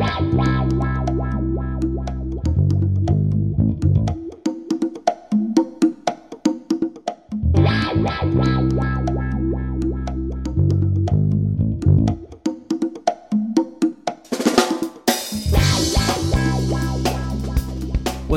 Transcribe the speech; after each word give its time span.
What's 0.00 0.06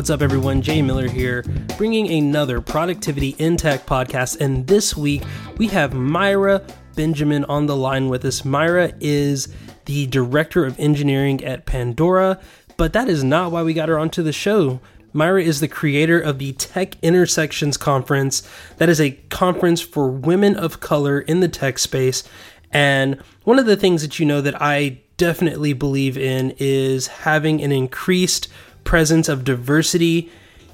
up, 0.09 0.21
everyone? 0.21 0.61
Jay 0.61 0.81
Miller 0.81 1.07
here, 1.07 1.43
bringing 1.77 2.11
another 2.11 2.59
Productivity 2.59 3.37
in 3.39 3.55
Tech 3.55 3.85
podcast. 3.85 4.41
And 4.41 4.67
this 4.67 4.97
week, 4.97 5.23
we 5.57 5.67
have 5.67 5.93
Maira 5.93 6.61
Benjamin 6.97 7.45
on 7.45 7.67
the 7.67 7.77
line 7.77 8.09
with 8.09 8.25
us. 8.25 8.41
Maira 8.41 8.93
is 8.99 9.47
the 9.85 10.07
Director 10.07 10.65
of 10.65 10.79
Engineering 10.79 11.43
at 11.43 11.65
Pandora, 11.65 12.39
but 12.77 12.93
that 12.93 13.09
is 13.09 13.23
not 13.23 13.51
why 13.51 13.63
we 13.63 13.73
got 13.73 13.89
her 13.89 13.99
onto 13.99 14.23
the 14.23 14.33
show. 14.33 14.79
Maira 15.13 15.43
is 15.43 15.59
the 15.59 15.67
creator 15.67 16.19
of 16.19 16.39
the 16.39 16.53
Tech 16.53 16.95
Intersections 17.03 17.77
Conference. 17.77 18.47
That 18.77 18.89
is 18.89 18.99
a 18.99 19.11
conference 19.29 19.79
for 19.81 20.09
women 20.09 20.55
of 20.55 20.79
color 20.79 21.19
in 21.19 21.39
the 21.39 21.47
tech 21.47 21.77
space. 21.77 22.23
And 22.71 23.21
one 23.43 23.59
of 23.59 23.67
the 23.67 23.77
things 23.77 24.01
that 24.01 24.19
you 24.19 24.25
know 24.25 24.41
that 24.41 24.59
I 24.59 25.01
definitely 25.17 25.73
believe 25.73 26.17
in 26.17 26.55
is 26.57 27.07
having 27.07 27.61
an 27.61 27.71
increased 27.71 28.47
presence 28.83 29.29
of 29.29 29.43
diversity 29.43 30.31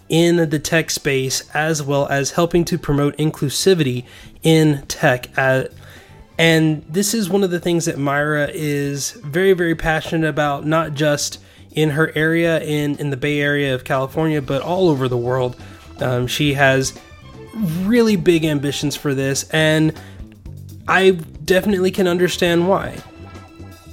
in 0.08 0.50
the 0.50 0.60
tech 0.60 0.90
space 0.90 1.48
as 1.54 1.84
well 1.84 2.08
as 2.08 2.32
helping 2.32 2.66
to 2.66 2.78
promote 2.78 3.16
inclusivity 3.18 4.06
in 4.42 4.84
tech 4.88 5.30
uh, 5.38 5.66
and 6.40 6.84
this 6.90 7.14
is 7.14 7.30
one 7.30 7.44
of 7.44 7.52
the 7.52 7.60
things 7.60 7.86
that 7.86 7.98
Maira 7.98 8.50
is 8.52 9.12
very 9.12 9.54
very 9.54 9.76
passionate 9.76 10.28
about 10.28 10.66
not 10.66 10.96
just 10.96 11.40
in 11.72 11.92
her 11.92 12.12
area 12.16 12.60
in 12.62 12.96
in 12.98 13.12
the 13.12 13.18
Bay 13.18 13.40
Area 13.40 13.76
of 13.76 13.84
California 13.84 14.42
but 14.42 14.62
all 14.62 14.90
over 14.90 15.08
the 15.08 15.18
world 15.18 15.56
um, 16.00 16.26
she 16.26 16.54
has 16.54 17.00
really 17.82 18.16
big 18.16 18.46
ambitions 18.46 18.96
for 18.96 19.14
this 19.14 19.48
and 19.50 19.94
I 20.88 21.12
definitely 21.12 21.92
can 21.92 22.08
understand 22.08 22.68
why 22.68 22.98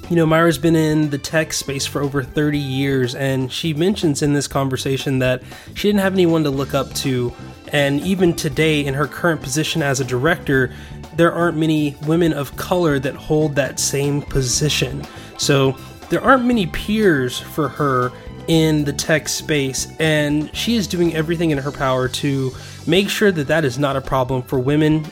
you 0.08 0.14
know, 0.14 0.26
Maira's 0.26 0.58
been 0.58 0.76
in 0.76 1.10
the 1.10 1.18
tech 1.18 1.52
space 1.52 1.84
for 1.84 2.00
over 2.00 2.22
30 2.22 2.58
years, 2.58 3.16
and 3.16 3.52
she 3.52 3.74
mentions 3.74 4.22
in 4.22 4.34
this 4.34 4.46
conversation 4.46 5.18
that 5.18 5.42
she 5.74 5.88
didn't 5.88 6.00
have 6.00 6.12
anyone 6.12 6.44
to 6.44 6.50
look 6.50 6.74
up 6.74 6.92
to. 6.94 7.34
And 7.72 8.00
even 8.02 8.32
today, 8.32 8.84
in 8.84 8.94
her 8.94 9.08
current 9.08 9.42
position 9.42 9.82
as 9.82 9.98
a 9.98 10.04
director, 10.04 10.72
there 11.16 11.32
aren't 11.32 11.56
many 11.56 11.96
women 12.06 12.32
of 12.32 12.54
color 12.56 12.98
that 12.98 13.14
hold 13.14 13.54
that 13.56 13.80
same 13.80 14.22
position. 14.22 15.04
So 15.38 15.76
there 16.10 16.22
aren't 16.22 16.44
many 16.44 16.66
peers 16.66 17.38
for 17.38 17.68
her 17.68 18.12
in 18.48 18.84
the 18.84 18.92
tech 18.92 19.28
space, 19.28 19.88
and 19.98 20.54
she 20.54 20.76
is 20.76 20.86
doing 20.86 21.14
everything 21.16 21.50
in 21.50 21.58
her 21.58 21.72
power 21.72 22.08
to 22.08 22.52
make 22.86 23.08
sure 23.08 23.32
that 23.32 23.48
that 23.48 23.64
is 23.64 23.78
not 23.78 23.96
a 23.96 24.00
problem 24.00 24.42
for 24.42 24.58
women 24.58 25.04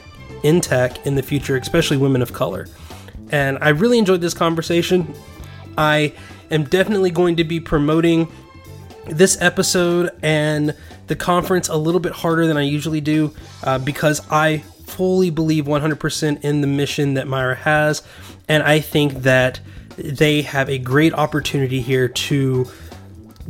in 0.45 0.61
tech 0.61 1.05
in 1.07 1.17
the 1.17 1.23
future, 1.23 1.57
especially 1.57 1.97
women 1.97 2.23
of 2.23 2.33
color 2.33 2.69
and 3.31 3.59
I 3.61 3.71
really 3.71 3.99
enjoyed 3.99 4.21
this 4.21 4.35
conversation. 4.35 5.13
I 5.77 6.13
am 6.51 6.65
definitely 6.65 7.11
going 7.11 7.37
to 7.37 7.45
be 7.45 7.59
promoting 7.59 8.31
this 9.07 9.41
episode 9.41 10.11
and 10.23 10.75
the 11.09 11.17
conference 11.17 11.69
a 11.69 11.77
little 11.77 12.01
bit 12.01 12.13
harder 12.13 12.47
than 12.47 12.57
I 12.57 12.63
usually 12.63 13.01
do 13.01 13.35
uh, 13.65 13.79
because 13.79 14.21
I 14.31 14.63
fully 14.87 15.31
believe 15.31 15.65
100% 15.65 16.45
in 16.45 16.61
the 16.61 16.67
mission 16.67 17.15
that 17.15 17.27
Maira 17.27 17.57
has, 17.57 18.03
and 18.49 18.63
I 18.63 18.81
think 18.81 19.23
that 19.23 19.61
they 19.97 20.43
have 20.43 20.69
a 20.69 20.79
great 20.79 21.15
opportunity 21.15 21.81
here 21.81 22.09
to 22.09 22.67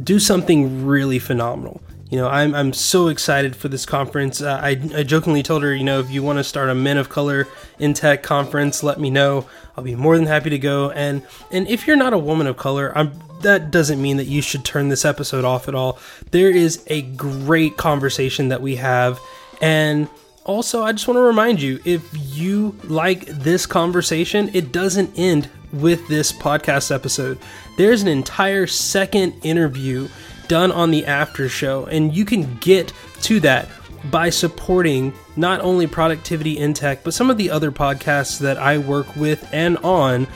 do 0.03 0.19
something 0.19 0.85
really 0.85 1.19
phenomenal 1.19 1.81
you 2.15 2.21
know, 2.21 2.29
I'm, 2.29 2.55
I'm 2.55 2.73
so 2.73 3.09
excited 3.09 3.57
for 3.57 3.67
this 3.67 3.85
conference. 3.85 4.41
Uh, 4.41 4.61
I, 4.63 4.81
I 4.95 5.03
jokingly 5.03 5.43
told 5.43 5.65
her, 5.65 5.75
you 5.75 5.83
know, 5.83 5.99
if 5.99 6.13
you 6.13 6.23
want 6.23 6.39
to 6.39 6.45
start 6.45 6.69
a 6.69 6.75
Men 6.75 6.97
of 6.97 7.09
Color 7.09 7.49
in 7.81 7.93
Tech 7.93 8.23
conference, 8.23 8.85
let 8.85 9.01
me 9.01 9.11
know. 9.11 9.47
I'll 9.77 9.83
be 9.83 9.97
more 9.97 10.17
than 10.17 10.27
happy 10.27 10.51
to 10.51 10.59
go. 10.61 10.93
And 10.93 11.27
and 11.51 11.67
if 11.67 11.89
you're 11.89 11.97
not 11.97 12.13
a 12.13 12.19
woman 12.19 12.47
of 12.47 12.57
color, 12.57 12.97
I'm, 12.97 13.13
that 13.41 13.73
doesn't 13.73 14.01
mean 14.01 14.19
that 14.19 14.27
you 14.27 14.43
should 14.43 14.65
turn 14.65 14.91
this 14.91 15.05
episode 15.05 15.45
off 15.45 15.67
at 15.67 15.75
all. 15.75 15.99
There 16.31 16.51
is 16.51 16.85
a 16.87 17.03
great 17.03 17.77
conversation 17.77 18.49
that 18.51 18.63
we 18.63 18.77
have, 18.77 19.19
and 19.61 20.09
also 20.45 20.83
I 20.83 20.93
just 20.93 21.09
want 21.09 21.17
to 21.17 21.23
remind 21.23 21.61
you, 21.61 21.81
if 21.85 22.09
you 22.15 22.77
like 22.85 23.27
this 23.27 23.67
conversation, 23.67 24.51
it 24.55 24.73
doesn't 24.73 25.19
end 25.19 25.49
with 25.73 26.07
this 26.09 26.33
podcast 26.33 26.95
episode. 26.95 27.39
There's 27.77 28.03
an 28.03 28.09
entire 28.09 28.67
second 28.67 29.35
interview 29.43 30.09
done 30.49 30.71
on 30.73 30.91
the 30.91 31.07
after 31.07 31.49
show. 31.49 31.87
And 31.87 32.15
you 32.15 32.25
can 32.25 32.57
get 32.57 32.93
to 33.23 33.41
that 33.41 33.69
by 34.11 34.31
supporting 34.31 35.15
not 35.37 35.61
only 35.61 35.87
Productivity 35.87 36.59
in 36.59 36.75
Tech, 36.75 37.03
but 37.03 37.15
some 37.15 37.31
of 37.31 37.39
the 37.39 37.51
other 37.51 37.73
podcasts 37.73 38.39
that 38.41 38.59
I 38.59 38.79
work 38.79 39.17
with 39.17 39.49
and 39.53 39.79
on, 39.79 40.27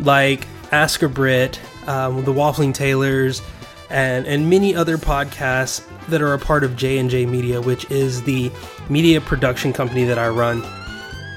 like 0.00 0.46
Ask 0.72 1.02
a 1.02 1.08
Brit, 1.08 1.60
um, 1.86 2.24
the 2.24 2.32
Waffling 2.32 2.72
Taylors, 2.72 3.42
and 3.90 4.26
and 4.26 4.50
many 4.50 4.74
other 4.74 4.96
podcasts 4.96 5.84
that 6.08 6.20
are 6.20 6.34
a 6.34 6.38
part 6.38 6.64
of 6.64 6.76
J 6.76 6.98
and 6.98 7.10
J 7.10 7.26
Media, 7.26 7.60
which 7.60 7.88
is 7.90 8.22
the 8.22 8.50
media 8.88 9.20
production 9.20 9.72
company 9.72 10.04
that 10.04 10.18
I 10.18 10.28
run. 10.28 10.62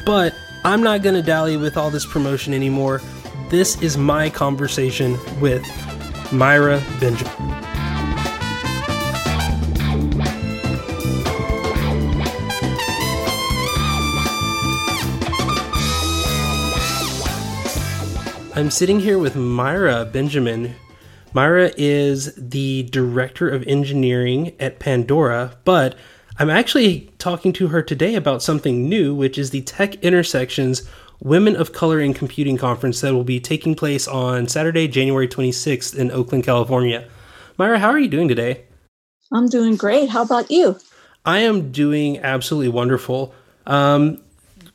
But 0.05 0.33
I'm 0.63 0.83
not 0.83 1.01
going 1.01 1.15
to 1.15 1.21
dally 1.21 1.57
with 1.57 1.77
all 1.77 1.89
this 1.89 2.05
promotion 2.05 2.53
anymore. 2.53 3.01
This 3.49 3.81
is 3.81 3.97
my 3.97 4.29
conversation 4.29 5.17
with 5.39 5.63
Maira 6.31 6.81
Benjamin. 6.99 7.65
I'm 18.55 18.69
sitting 18.69 18.99
here 18.99 19.17
with 19.17 19.35
Maira 19.35 20.11
Benjamin. 20.11 20.75
Maira 21.33 21.73
is 21.77 22.35
the 22.35 22.83
director 22.83 23.47
of 23.49 23.65
engineering 23.65 24.53
at 24.59 24.79
Pandora, 24.79 25.57
but 25.63 25.95
I'm 26.41 26.49
actually 26.49 27.11
talking 27.17 27.51
to 27.53 27.67
her 27.67 27.81
today 27.81 28.15
about 28.15 28.41
something 28.41 28.87
new, 28.87 29.13
which 29.13 29.37
is 29.37 29.49
the 29.49 29.61
Tech 29.61 29.95
Intersections 29.95 30.89
Women 31.19 31.57
of 31.57 31.73
Color 31.73 31.99
in 31.99 32.13
Computing 32.13 32.55
Conference 32.57 33.01
that 33.01 33.13
will 33.13 33.25
be 33.25 33.41
taking 33.41 33.75
place 33.75 34.07
on 34.07 34.47
Saturday, 34.47 34.87
January 34.87 35.27
26th 35.27 35.97
in 35.97 36.11
Oakland, 36.11 36.45
California. 36.45 37.09
Maira, 37.57 37.77
how 37.77 37.89
are 37.89 37.99
you 37.99 38.07
doing 38.07 38.29
today? 38.29 38.63
I'm 39.33 39.49
doing 39.49 39.75
great. 39.75 40.11
How 40.11 40.21
about 40.21 40.49
you? 40.49 40.79
I 41.25 41.39
am 41.39 41.73
doing 41.73 42.19
absolutely 42.19 42.69
wonderful. 42.69 43.35
Um, 43.67 44.21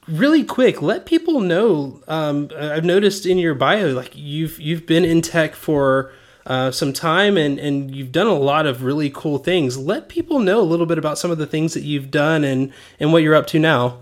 really 0.06 0.44
quick, 0.44 0.82
let 0.82 1.06
people 1.06 1.40
know. 1.40 2.02
Um, 2.06 2.50
I've 2.54 2.84
noticed 2.84 3.24
in 3.24 3.38
your 3.38 3.54
bio, 3.54 3.94
like 3.94 4.12
you've 4.14 4.60
you've 4.60 4.84
been 4.84 5.06
in 5.06 5.22
tech 5.22 5.54
for 5.54 6.12
uh, 6.46 6.70
some 6.70 6.92
time, 6.92 7.36
and 7.36 7.58
and 7.58 7.94
you've 7.94 8.12
done 8.12 8.26
a 8.26 8.34
lot 8.34 8.66
of 8.66 8.82
really 8.82 9.10
cool 9.10 9.38
things. 9.38 9.78
Let 9.78 10.08
people 10.08 10.40
know 10.40 10.60
a 10.60 10.62
little 10.62 10.86
bit 10.86 10.98
about 10.98 11.18
some 11.18 11.30
of 11.30 11.38
the 11.38 11.46
things 11.46 11.74
that 11.74 11.82
you've 11.82 12.10
done 12.10 12.44
and 12.44 12.72
and 13.00 13.12
what 13.12 13.22
you're 13.22 13.34
up 13.34 13.46
to 13.48 13.58
now. 13.58 14.00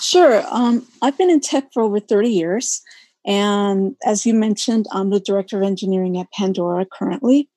Sure. 0.00 0.44
Um, 0.50 0.86
I've 1.02 1.18
been 1.18 1.30
in 1.30 1.40
tech 1.40 1.72
for 1.72 1.82
over 1.82 2.00
30 2.00 2.30
years. 2.30 2.82
And 3.26 3.96
as 4.06 4.24
you 4.24 4.32
mentioned, 4.32 4.86
I'm 4.92 5.10
the 5.10 5.20
director 5.20 5.58
of 5.58 5.64
engineering 5.64 6.18
at 6.18 6.32
Pandora 6.32 6.86
currently. 6.90 7.50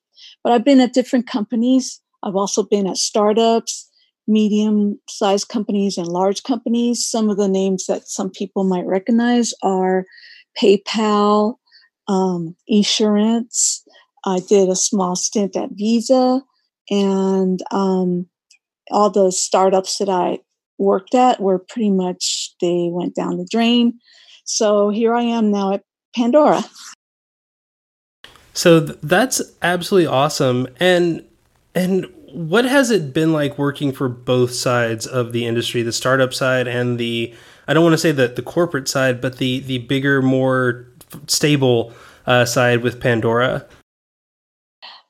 But 0.44 0.52
I've 0.52 0.64
been 0.64 0.80
at 0.80 0.92
different 0.92 1.26
companies. 1.26 2.00
I've 2.22 2.36
also 2.36 2.62
been 2.62 2.86
at 2.86 2.96
startups, 2.96 3.88
medium 4.26 5.00
sized 5.08 5.48
companies 5.48 5.96
and 5.96 6.06
large 6.08 6.42
companies. 6.42 7.06
Some 7.06 7.30
of 7.30 7.36
the 7.36 7.48
names 7.48 7.86
that 7.86 8.06
some 8.06 8.30
people 8.30 8.64
might 8.64 8.86
recognize 8.86 9.54
are 9.62 10.04
PayPal, 10.60 11.54
um, 12.08 12.56
Esurance. 12.70 13.82
I 14.24 14.40
did 14.48 14.68
a 14.68 14.76
small 14.76 15.16
stint 15.16 15.56
at 15.56 15.70
Visa, 15.72 16.42
and 16.90 17.60
um, 17.70 18.26
all 18.90 19.10
the 19.10 19.32
startups 19.32 19.98
that 19.98 20.08
I 20.08 20.38
worked 20.78 21.14
at 21.14 21.40
were 21.40 21.58
pretty 21.58 21.90
much 21.90 22.54
they 22.60 22.88
went 22.90 23.14
down 23.14 23.38
the 23.38 23.48
drain. 23.50 23.98
So 24.44 24.90
here 24.90 25.14
I 25.14 25.22
am 25.22 25.50
now 25.50 25.74
at 25.74 25.82
Pandora. 26.14 26.64
So 28.54 28.84
th- 28.84 28.98
that's 29.02 29.40
absolutely 29.62 30.06
awesome, 30.06 30.68
and 30.78 31.24
and 31.74 32.06
what 32.32 32.64
has 32.64 32.90
it 32.90 33.12
been 33.12 33.32
like 33.32 33.58
working 33.58 33.92
for 33.92 34.08
both 34.08 34.52
sides 34.52 35.06
of 35.06 35.32
the 35.32 35.46
industry, 35.46 35.82
the 35.82 35.92
startup 35.92 36.32
side 36.32 36.66
and 36.66 36.98
the 36.98 37.34
I 37.68 37.74
don't 37.74 37.84
want 37.84 37.94
to 37.94 37.98
say 37.98 38.12
that 38.12 38.36
the 38.36 38.42
corporate 38.42 38.88
side, 38.88 39.20
but 39.20 39.38
the 39.38 39.60
the 39.60 39.78
bigger, 39.78 40.20
more 40.20 40.88
stable 41.26 41.92
uh, 42.26 42.44
side 42.44 42.82
with 42.82 43.00
Pandora? 43.00 43.66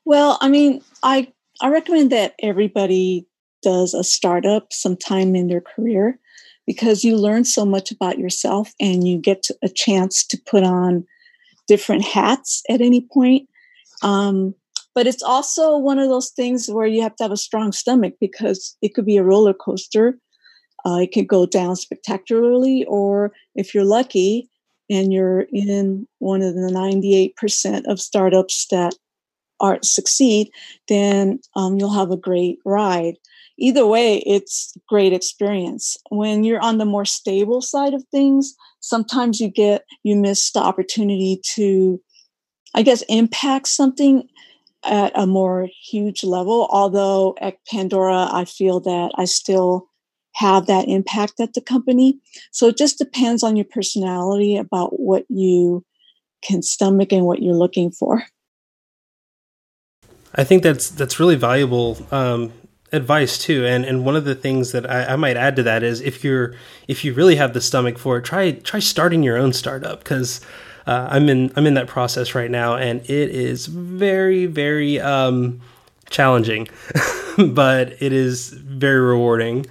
Well, 0.05 0.37
I 0.41 0.49
mean, 0.49 0.81
I 1.01 1.31
I 1.61 1.69
recommend 1.69 2.11
that 2.11 2.33
everybody 2.41 3.25
does 3.61 3.93
a 3.93 4.03
startup 4.03 4.73
sometime 4.73 5.35
in 5.35 5.47
their 5.47 5.61
career 5.61 6.19
because 6.67 7.03
you 7.03 7.17
learn 7.17 7.45
so 7.45 7.65
much 7.65 7.91
about 7.91 8.19
yourself 8.19 8.73
and 8.79 9.07
you 9.07 9.17
get 9.17 9.47
a 9.61 9.69
chance 9.69 10.25
to 10.27 10.41
put 10.45 10.63
on 10.63 11.05
different 11.67 12.03
hats 12.03 12.61
at 12.69 12.81
any 12.81 13.01
point. 13.01 13.47
Um, 14.01 14.53
but 14.95 15.07
it's 15.07 15.23
also 15.23 15.77
one 15.77 15.99
of 15.99 16.09
those 16.09 16.29
things 16.29 16.69
where 16.69 16.85
you 16.85 17.01
have 17.01 17.15
to 17.15 17.23
have 17.23 17.31
a 17.31 17.37
strong 17.37 17.71
stomach 17.71 18.15
because 18.19 18.77
it 18.81 18.93
could 18.93 19.05
be 19.05 19.17
a 19.17 19.23
roller 19.23 19.53
coaster. 19.53 20.17
Uh, 20.85 20.99
it 21.01 21.13
could 21.13 21.27
go 21.27 21.45
down 21.45 21.75
spectacularly, 21.77 22.85
or 22.89 23.31
if 23.55 23.73
you're 23.73 23.85
lucky 23.85 24.49
and 24.93 25.11
you're 25.11 25.47
in 25.51 26.07
one 26.19 26.41
of 26.41 26.53
the 26.53 26.71
98% 26.71 27.85
of 27.85 27.99
startups 27.99 28.67
that 28.71 28.95
are 29.59 29.79
succeed, 29.81 30.49
then 30.87 31.39
um, 31.55 31.77
you'll 31.77 31.93
have 31.93 32.11
a 32.11 32.17
great 32.17 32.59
ride. 32.65 33.15
Either 33.57 33.85
way, 33.85 34.17
it's 34.25 34.75
great 34.87 35.13
experience. 35.13 35.95
When 36.09 36.43
you're 36.43 36.61
on 36.61 36.79
the 36.79 36.85
more 36.85 37.05
stable 37.05 37.61
side 37.61 37.93
of 37.93 38.03
things, 38.11 38.55
sometimes 38.79 39.39
you 39.39 39.47
get 39.47 39.83
you 40.03 40.15
miss 40.15 40.51
the 40.51 40.59
opportunity 40.59 41.39
to, 41.55 42.01
I 42.73 42.81
guess, 42.81 43.03
impact 43.03 43.67
something 43.67 44.27
at 44.83 45.11
a 45.15 45.25
more 45.25 45.69
huge 45.81 46.23
level. 46.23 46.67
Although 46.71 47.35
at 47.39 47.57
Pandora, 47.69 48.27
I 48.31 48.45
feel 48.45 48.79
that 48.81 49.11
I 49.15 49.25
still 49.25 49.87
have 50.33 50.65
that 50.65 50.87
impact 50.87 51.39
at 51.39 51.53
the 51.53 51.61
company. 51.61 52.19
So 52.51 52.67
it 52.67 52.77
just 52.77 52.97
depends 52.97 53.43
on 53.43 53.55
your 53.55 53.65
personality 53.65 54.57
about 54.57 54.99
what 54.99 55.25
you 55.29 55.85
can 56.43 56.61
stomach 56.61 57.11
and 57.11 57.25
what 57.25 57.41
you're 57.41 57.55
looking 57.55 57.91
for. 57.91 58.23
I 60.35 60.43
think 60.43 60.63
that's 60.63 60.89
that's 60.89 61.19
really 61.19 61.35
valuable 61.35 61.97
um, 62.11 62.51
advice 62.91 63.37
too. 63.37 63.65
And 63.65 63.85
and 63.85 64.03
one 64.03 64.15
of 64.15 64.25
the 64.25 64.35
things 64.35 64.71
that 64.71 64.89
I, 64.89 65.13
I, 65.13 65.15
might 65.15 65.37
add 65.37 65.55
to 65.57 65.63
that 65.63 65.83
is 65.83 66.01
if 66.01 66.23
you're 66.23 66.55
if 66.87 67.05
you 67.05 67.13
really 67.13 67.35
have 67.35 67.53
the 67.53 67.61
stomach 67.61 67.97
for 67.97 68.17
it, 68.17 68.25
try 68.25 68.51
try 68.51 68.79
starting 68.79 69.21
your 69.21 69.37
own 69.37 69.53
startup 69.53 69.99
because 69.99 70.41
uh, 70.87 71.07
I'm 71.09 71.29
in 71.29 71.51
I'm 71.55 71.67
in 71.67 71.75
that 71.75 71.87
process 71.87 72.33
right 72.33 72.49
now, 72.49 72.75
and 72.75 73.01
it 73.01 73.29
is 73.29 73.67
very 73.67 74.47
very 74.47 74.99
um, 74.99 75.61
challenging, 76.09 76.67
but 77.37 77.95
it 78.01 78.11
is 78.11 78.49
very 78.49 78.99
rewarding. 78.99 79.67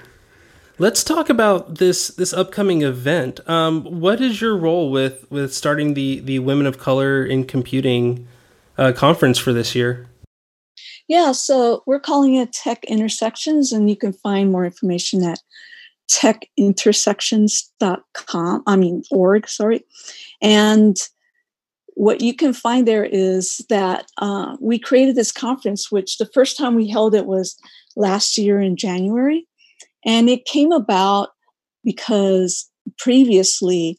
Let's 0.82 1.04
talk 1.04 1.30
about 1.30 1.78
this 1.78 2.08
this 2.08 2.32
upcoming 2.32 2.82
event. 2.82 3.38
Um, 3.48 4.00
what 4.00 4.20
is 4.20 4.40
your 4.40 4.56
role 4.56 4.90
with 4.90 5.30
with 5.30 5.54
starting 5.54 5.94
the 5.94 6.18
the 6.18 6.40
Women 6.40 6.66
of 6.66 6.78
Color 6.78 7.24
in 7.24 7.44
Computing 7.44 8.26
uh, 8.76 8.90
conference 8.90 9.38
for 9.38 9.52
this 9.52 9.76
year? 9.76 10.08
Yeah, 11.06 11.30
so 11.30 11.84
we're 11.86 12.00
calling 12.00 12.34
it 12.34 12.52
Tech 12.52 12.82
Intersections, 12.86 13.70
and 13.70 13.88
you 13.88 13.94
can 13.94 14.12
find 14.12 14.50
more 14.50 14.64
information 14.64 15.22
at 15.22 15.38
techintersections.com. 16.10 18.64
I 18.66 18.74
mean, 18.74 19.04
org, 19.12 19.48
sorry. 19.48 19.84
And 20.40 20.96
what 21.94 22.22
you 22.22 22.34
can 22.34 22.52
find 22.52 22.88
there 22.88 23.04
is 23.04 23.64
that 23.68 24.10
uh, 24.18 24.56
we 24.60 24.80
created 24.80 25.14
this 25.14 25.30
conference, 25.30 25.92
which 25.92 26.18
the 26.18 26.28
first 26.34 26.58
time 26.58 26.74
we 26.74 26.88
held 26.88 27.14
it 27.14 27.26
was 27.26 27.56
last 27.94 28.36
year 28.36 28.60
in 28.60 28.74
January. 28.74 29.46
And 30.04 30.28
it 30.28 30.44
came 30.44 30.72
about 30.72 31.30
because 31.84 32.68
previously 32.98 33.98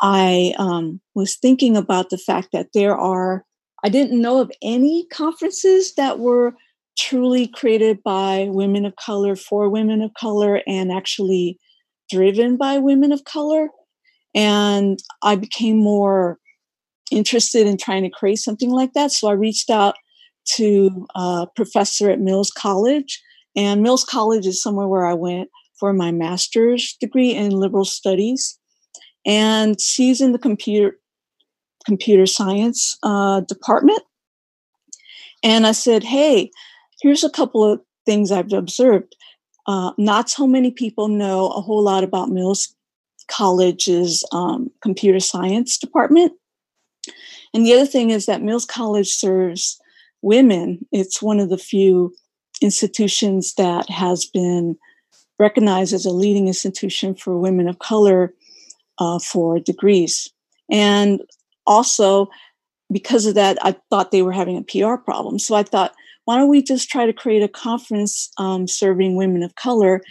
I 0.00 0.54
um, 0.58 1.00
was 1.14 1.36
thinking 1.36 1.76
about 1.76 2.10
the 2.10 2.18
fact 2.18 2.48
that 2.52 2.68
there 2.72 2.96
are, 2.96 3.44
I 3.84 3.88
didn't 3.88 4.20
know 4.20 4.40
of 4.40 4.52
any 4.62 5.06
conferences 5.12 5.94
that 5.96 6.18
were 6.18 6.54
truly 6.96 7.46
created 7.46 8.02
by 8.02 8.48
women 8.50 8.84
of 8.84 8.96
color 8.96 9.36
for 9.36 9.68
women 9.68 10.02
of 10.02 10.12
color 10.14 10.62
and 10.66 10.92
actually 10.92 11.58
driven 12.10 12.56
by 12.56 12.78
women 12.78 13.12
of 13.12 13.24
color. 13.24 13.68
And 14.34 14.98
I 15.22 15.36
became 15.36 15.78
more 15.78 16.38
interested 17.10 17.66
in 17.66 17.76
trying 17.76 18.02
to 18.02 18.10
create 18.10 18.38
something 18.38 18.70
like 18.70 18.92
that. 18.94 19.12
So 19.12 19.28
I 19.28 19.32
reached 19.32 19.70
out 19.70 19.94
to 20.56 21.06
a 21.14 21.46
professor 21.54 22.10
at 22.10 22.20
Mills 22.20 22.50
College, 22.50 23.22
and 23.56 23.82
Mills 23.82 24.04
College 24.04 24.46
is 24.46 24.62
somewhere 24.62 24.88
where 24.88 25.06
I 25.06 25.14
went 25.14 25.50
for 25.78 25.92
my 25.92 26.10
master's 26.10 26.96
degree 27.00 27.34
in 27.34 27.50
liberal 27.50 27.84
studies. 27.84 28.58
And 29.26 29.80
she's 29.80 30.20
in 30.20 30.32
the 30.32 30.38
computer 30.38 30.98
computer 31.84 32.26
science 32.26 32.98
uh, 33.02 33.40
department. 33.40 34.02
And 35.42 35.66
I 35.66 35.72
said, 35.72 36.02
"Hey, 36.02 36.50
here's 37.00 37.24
a 37.24 37.30
couple 37.30 37.64
of 37.64 37.80
things 38.06 38.32
I've 38.32 38.52
observed. 38.52 39.14
Uh, 39.66 39.92
not 39.98 40.30
so 40.30 40.46
many 40.46 40.70
people 40.70 41.08
know 41.08 41.48
a 41.48 41.60
whole 41.60 41.82
lot 41.82 42.02
about 42.02 42.30
Mills 42.30 42.74
College's 43.28 44.24
um, 44.32 44.70
computer 44.82 45.20
science 45.20 45.76
department. 45.78 46.32
And 47.54 47.64
the 47.64 47.74
other 47.74 47.86
thing 47.86 48.10
is 48.10 48.26
that 48.26 48.42
Mills 48.42 48.64
College 48.64 49.08
serves 49.08 49.78
women. 50.22 50.86
It's 50.90 51.22
one 51.22 51.38
of 51.38 51.50
the 51.50 51.58
few 51.58 52.14
institutions 52.60 53.54
that 53.54 53.88
has 53.90 54.26
been 54.26 54.76
recognized 55.38 55.92
as 55.92 56.04
a 56.04 56.10
leading 56.10 56.48
institution 56.48 57.14
for 57.14 57.38
women 57.38 57.68
of 57.68 57.78
color 57.78 58.34
uh, 58.98 59.18
for 59.18 59.58
degrees. 59.60 60.28
And 60.70 61.20
also, 61.66 62.28
because 62.92 63.26
of 63.26 63.34
that, 63.34 63.58
I 63.62 63.76
thought 63.90 64.10
they 64.10 64.22
were 64.22 64.32
having 64.32 64.56
a 64.56 64.62
PR 64.62 64.96
problem. 64.96 65.38
So 65.38 65.54
I 65.54 65.62
thought, 65.62 65.94
why 66.24 66.36
don't 66.36 66.48
we 66.48 66.62
just 66.62 66.88
try 66.88 67.06
to 67.06 67.12
create 67.12 67.42
a 67.42 67.48
conference 67.48 68.30
um, 68.38 68.66
serving 68.66 69.16
women 69.16 69.42
of 69.42 69.54
color 69.54 70.02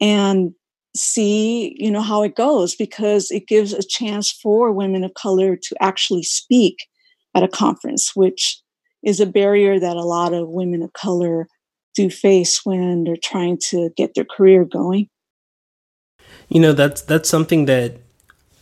and 0.00 0.52
see 0.96 1.76
you 1.78 1.90
know 1.90 2.00
how 2.00 2.22
it 2.22 2.34
goes 2.34 2.74
because 2.74 3.30
it 3.30 3.46
gives 3.46 3.72
a 3.72 3.82
chance 3.82 4.30
for 4.30 4.72
women 4.72 5.04
of 5.04 5.14
color 5.14 5.54
to 5.54 5.76
actually 5.80 6.22
speak 6.22 6.88
at 7.34 7.44
a 7.44 7.48
conference 7.48 8.16
which 8.16 8.60
is 9.04 9.20
a 9.20 9.26
barrier 9.26 9.78
that 9.78 9.96
a 9.96 10.02
lot 10.02 10.32
of 10.32 10.48
women 10.48 10.82
of 10.82 10.92
color 10.92 11.46
do 11.94 12.10
face 12.10 12.64
when 12.64 13.04
they're 13.04 13.16
trying 13.16 13.58
to 13.58 13.90
get 13.96 14.14
their 14.14 14.24
career 14.24 14.64
going 14.64 15.08
you 16.48 16.60
know 16.60 16.72
that's 16.72 17.02
that's 17.02 17.28
something 17.28 17.66
that 17.66 17.94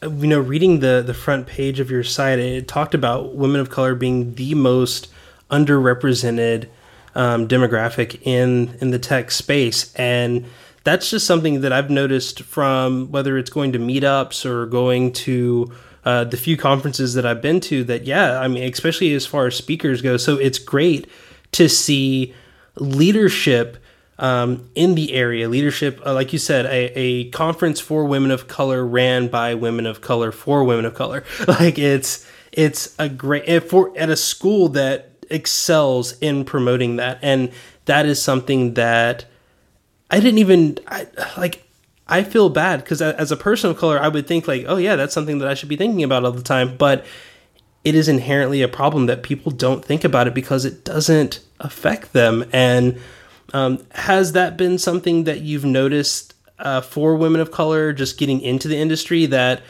you 0.02 0.26
know 0.26 0.40
reading 0.40 0.80
the 0.80 1.02
the 1.04 1.14
front 1.14 1.46
page 1.46 1.80
of 1.80 1.90
your 1.90 2.04
site 2.04 2.38
it 2.38 2.69
talked 2.69 2.94
about 2.94 3.34
women 3.34 3.60
of 3.60 3.70
color 3.70 3.94
being 3.94 4.34
the 4.34 4.54
most 4.54 5.08
underrepresented 5.50 6.69
um, 7.14 7.48
demographic 7.48 8.20
in 8.22 8.76
in 8.80 8.90
the 8.90 8.98
tech 8.98 9.31
space 9.31 9.92
and 9.94 10.44
that's 10.88 11.10
just 11.10 11.26
something 11.26 11.60
that 11.60 11.72
I've 11.72 11.90
noticed 11.90 12.42
from 12.42 13.10
whether 13.10 13.36
it's 13.36 13.50
going 13.50 13.72
to 13.72 13.78
meetups 13.78 14.46
or 14.46 14.64
going 14.64 15.12
to 15.12 15.70
uh, 16.04 16.24
the 16.24 16.38
few 16.38 16.56
conferences 16.56 17.12
that 17.12 17.26
I've 17.26 17.42
been 17.42 17.60
to. 17.60 17.84
That 17.84 18.06
yeah, 18.06 18.40
I 18.40 18.48
mean, 18.48 18.62
especially 18.72 19.12
as 19.12 19.26
far 19.26 19.46
as 19.46 19.54
speakers 19.54 20.00
go. 20.00 20.17
So 20.17 20.36
it's 20.36 20.58
great 20.58 21.06
to 21.53 21.69
see 21.69 22.34
leadership 22.81 23.79
um, 24.19 24.69
in 24.75 24.94
the 24.94 25.15
area. 25.15 25.49
Leadership, 25.49 26.01
uh, 26.05 26.13
like 26.13 26.32
you 26.32 26.39
said, 26.39 26.67
a, 26.67 26.99
a 26.99 27.31
conference 27.31 27.81
for 27.81 28.05
women 28.05 28.31
of 28.31 28.49
color 28.49 28.85
ran 28.85 29.29
by 29.29 29.55
women 29.55 29.87
of 29.87 30.01
color 30.01 30.32
for 30.32 30.65
women 30.65 30.85
of 30.85 30.94
color. 30.94 31.25
Like 31.49 31.79
it's 31.79 32.27
it's 32.53 32.94
a 32.99 33.08
great 33.08 33.63
for 33.65 33.97
at 33.97 34.11
a 34.11 34.17
school 34.17 34.69
that 34.70 35.11
excels 35.31 36.19
in 36.19 36.44
promoting 36.44 36.97
that, 36.97 37.19
and 37.23 37.53
that 37.85 38.06
is 38.06 38.20
something 38.20 38.75
that 38.75 39.25
I 40.11 40.20
didn't 40.20 40.39
even 40.39 40.79
I, 40.87 41.06
like. 41.37 41.65
I 42.11 42.23
feel 42.23 42.49
bad 42.49 42.82
because 42.82 43.03
as 43.03 43.31
a 43.31 43.37
person 43.37 43.70
of 43.70 43.77
color, 43.77 44.01
I 44.01 44.08
would 44.08 44.27
think 44.27 44.49
like, 44.49 44.65
oh 44.67 44.79
yeah, 44.79 44.97
that's 44.97 45.13
something 45.13 45.41
that 45.41 45.49
I 45.49 45.53
should 45.53 45.69
be 45.69 45.77
thinking 45.77 46.03
about 46.03 46.25
all 46.25 46.32
the 46.32 46.43
time. 46.43 46.75
But 46.79 47.05
it 47.85 47.94
is 47.94 48.08
inherently 48.08 48.63
a 48.63 48.69
problem 48.69 49.06
that 49.06 49.23
people 49.23 49.53
don't 49.53 49.85
think 49.85 50.05
about 50.05 50.27
it 50.27 50.35
because 50.35 50.65
it 50.65 50.85
doesn't 50.85 51.41
affect 51.61 52.13
them. 52.13 52.44
And 52.53 53.01
um, 53.53 53.85
has 53.93 54.32
that 54.32 54.56
been 54.56 54.79
something 54.79 55.25
that 55.25 55.41
you've 55.41 55.65
noticed 55.65 56.35
uh, 56.58 56.81
for 56.81 57.17
women 57.17 57.41
of 57.41 57.51
color 57.51 57.93
just 57.93 58.19
getting 58.19 58.41
into 58.41 58.69
the 58.69 58.77
industry 58.77 59.27
that 59.27 59.63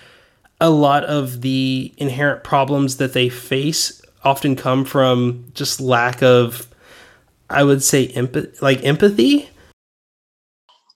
a 0.60 0.70
lot 0.70 1.04
of 1.04 1.42
the 1.42 1.92
inherent 1.98 2.42
problems 2.42 2.96
that 2.96 3.12
they 3.12 3.28
face 3.28 4.02
often 4.24 4.56
come 4.56 4.84
from 4.84 5.44
just 5.54 5.80
lack 5.80 6.22
of, 6.22 6.66
I 7.48 7.62
would 7.62 7.82
say, 7.82 8.08
empathy, 8.08 8.58
like 8.60 8.82
empathy? 8.84 9.48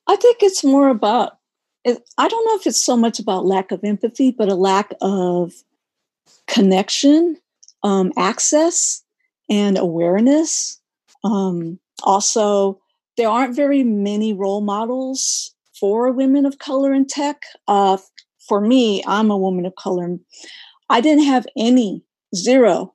I 0.09 0.17
think 0.17 0.39
it's 0.43 0.65
more 0.65 0.89
about, 0.89 1.39
I 1.87 2.29
don't 2.29 2.47
know 2.47 2.57
if 2.57 2.67
it's 2.67 2.83
so 2.83 2.97
much 2.97 3.21
about 3.21 3.47
lack 3.47 3.71
of 3.71 3.85
empathy, 3.85 4.33
but 4.33 4.49
a 4.49 4.55
lack 4.55 4.93
of 5.01 5.53
connection, 6.47 7.37
um, 7.83 8.13
access, 8.17 9.03
and 9.51 9.79
awareness. 9.79 10.81
Um, 11.25 11.79
also, 12.03 12.81
there 13.17 13.29
aren't 13.29 13.57
very 13.57 13.85
many 13.85 14.33
role 14.33 14.61
models 14.61 15.55
for 15.79 16.13
women 16.13 16.47
of 16.47 16.59
color 16.59 16.93
in 16.93 17.07
tech. 17.07 17.43
Uh, 17.69 17.99
for 18.49 18.61
me, 18.61 19.03
I'm 19.07 19.31
a 19.31 19.37
woman 19.37 19.67
of 19.67 19.75
color. 19.77 20.17
I 20.89 21.01
didn't 21.01 21.25
have 21.25 21.47
any, 21.57 22.03
zero 22.35 22.95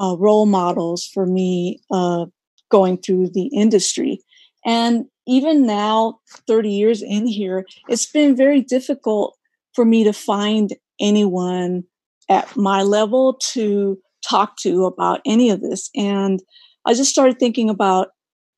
uh, 0.00 0.16
role 0.18 0.46
models 0.46 1.06
for 1.06 1.26
me 1.26 1.80
uh, 1.90 2.26
going 2.70 2.98
through 2.98 3.30
the 3.30 3.46
industry. 3.46 4.20
And 4.64 5.06
even 5.26 5.66
now, 5.66 6.20
30 6.46 6.70
years 6.70 7.02
in 7.02 7.26
here, 7.26 7.66
it's 7.88 8.06
been 8.06 8.36
very 8.36 8.60
difficult 8.60 9.36
for 9.74 9.84
me 9.84 10.04
to 10.04 10.12
find 10.12 10.74
anyone 11.00 11.84
at 12.28 12.56
my 12.56 12.82
level 12.82 13.34
to 13.52 13.98
talk 14.28 14.56
to 14.58 14.84
about 14.84 15.20
any 15.24 15.50
of 15.50 15.60
this. 15.60 15.90
And 15.94 16.40
I 16.84 16.94
just 16.94 17.10
started 17.10 17.38
thinking 17.38 17.70
about, 17.70 18.08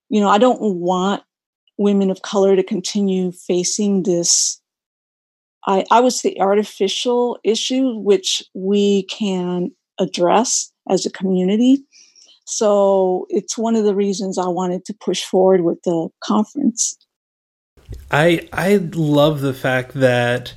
you 0.09 0.21
know, 0.21 0.29
I 0.29 0.39
don't 0.39 0.61
want 0.61 1.23
women 1.79 2.11
of 2.11 2.23
color 2.23 2.57
to 2.57 2.63
continue 2.63 3.33
facing 3.33 4.03
this. 4.03 4.61
I, 5.67 5.85
I 5.91 6.01
would 6.01 6.13
say 6.13 6.37
artificial 6.41 7.39
issue, 7.45 7.97
which 7.99 8.43
we 8.55 9.05
can 9.05 9.71
address 9.99 10.73
as 10.89 11.07
a 11.07 11.11
community. 11.11 11.85
So 12.47 13.27
it's 13.29 13.57
one 13.57 13.77
of 13.77 13.85
the 13.85 13.95
reasons 13.95 14.39
I 14.39 14.49
wanted 14.49 14.85
to 14.87 14.95
push 14.95 15.23
forward 15.23 15.63
with 15.63 15.79
the 15.85 16.09
conference. 16.25 16.97
I 18.11 18.49
I 18.53 18.77
love 18.95 19.41
the 19.41 19.55
fact 19.55 19.95
that 19.95 20.55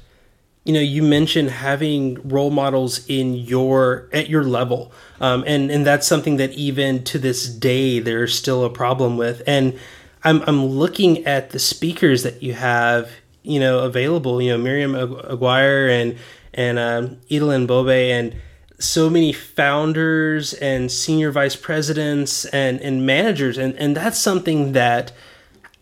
you 0.64 0.74
know 0.74 0.80
you 0.80 1.04
mentioned 1.04 1.50
having 1.50 2.26
role 2.28 2.50
models 2.50 3.06
in 3.08 3.34
your 3.34 4.10
at 4.14 4.30
your 4.30 4.44
level. 4.44 4.92
Um, 5.20 5.44
and 5.46 5.70
and 5.72 5.86
that's 5.86 6.08
something 6.08 6.38
that 6.38 6.52
even 6.54 7.04
to 7.06 7.20
this 7.20 7.48
day 7.48 8.00
there's 8.00 8.36
still 8.36 8.64
a 8.64 8.70
problem 8.70 9.18
with. 9.18 9.42
And 9.48 9.80
i'm 10.24 10.42
i'm 10.48 10.66
looking 10.66 11.26
at 11.26 11.50
the 11.50 11.60
speakers 11.60 12.24
that 12.24 12.42
you 12.42 12.54
have 12.54 13.12
you 13.42 13.60
know 13.60 13.80
available 13.80 14.42
you 14.42 14.50
know 14.52 14.58
miriam 14.58 14.96
aguirre 14.96 15.90
and 15.90 16.18
and 16.54 16.78
um, 16.80 17.18
Edelyn 17.30 17.66
Bobe 17.68 17.90
and 17.90 18.36
so 18.80 19.10
many 19.10 19.34
founders 19.34 20.54
and 20.54 20.92
senior 20.92 21.32
vice 21.32 21.56
presidents 21.56 22.46
and 22.46 22.80
and 22.82 23.06
managers. 23.06 23.58
And 23.58 23.76
and 23.76 23.96
that's 23.96 24.18
something 24.18 24.74
that 24.74 25.12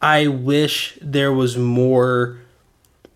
i 0.02 0.28
wish 0.28 0.98
there 1.02 1.32
was 1.32 1.58
more 1.58 2.41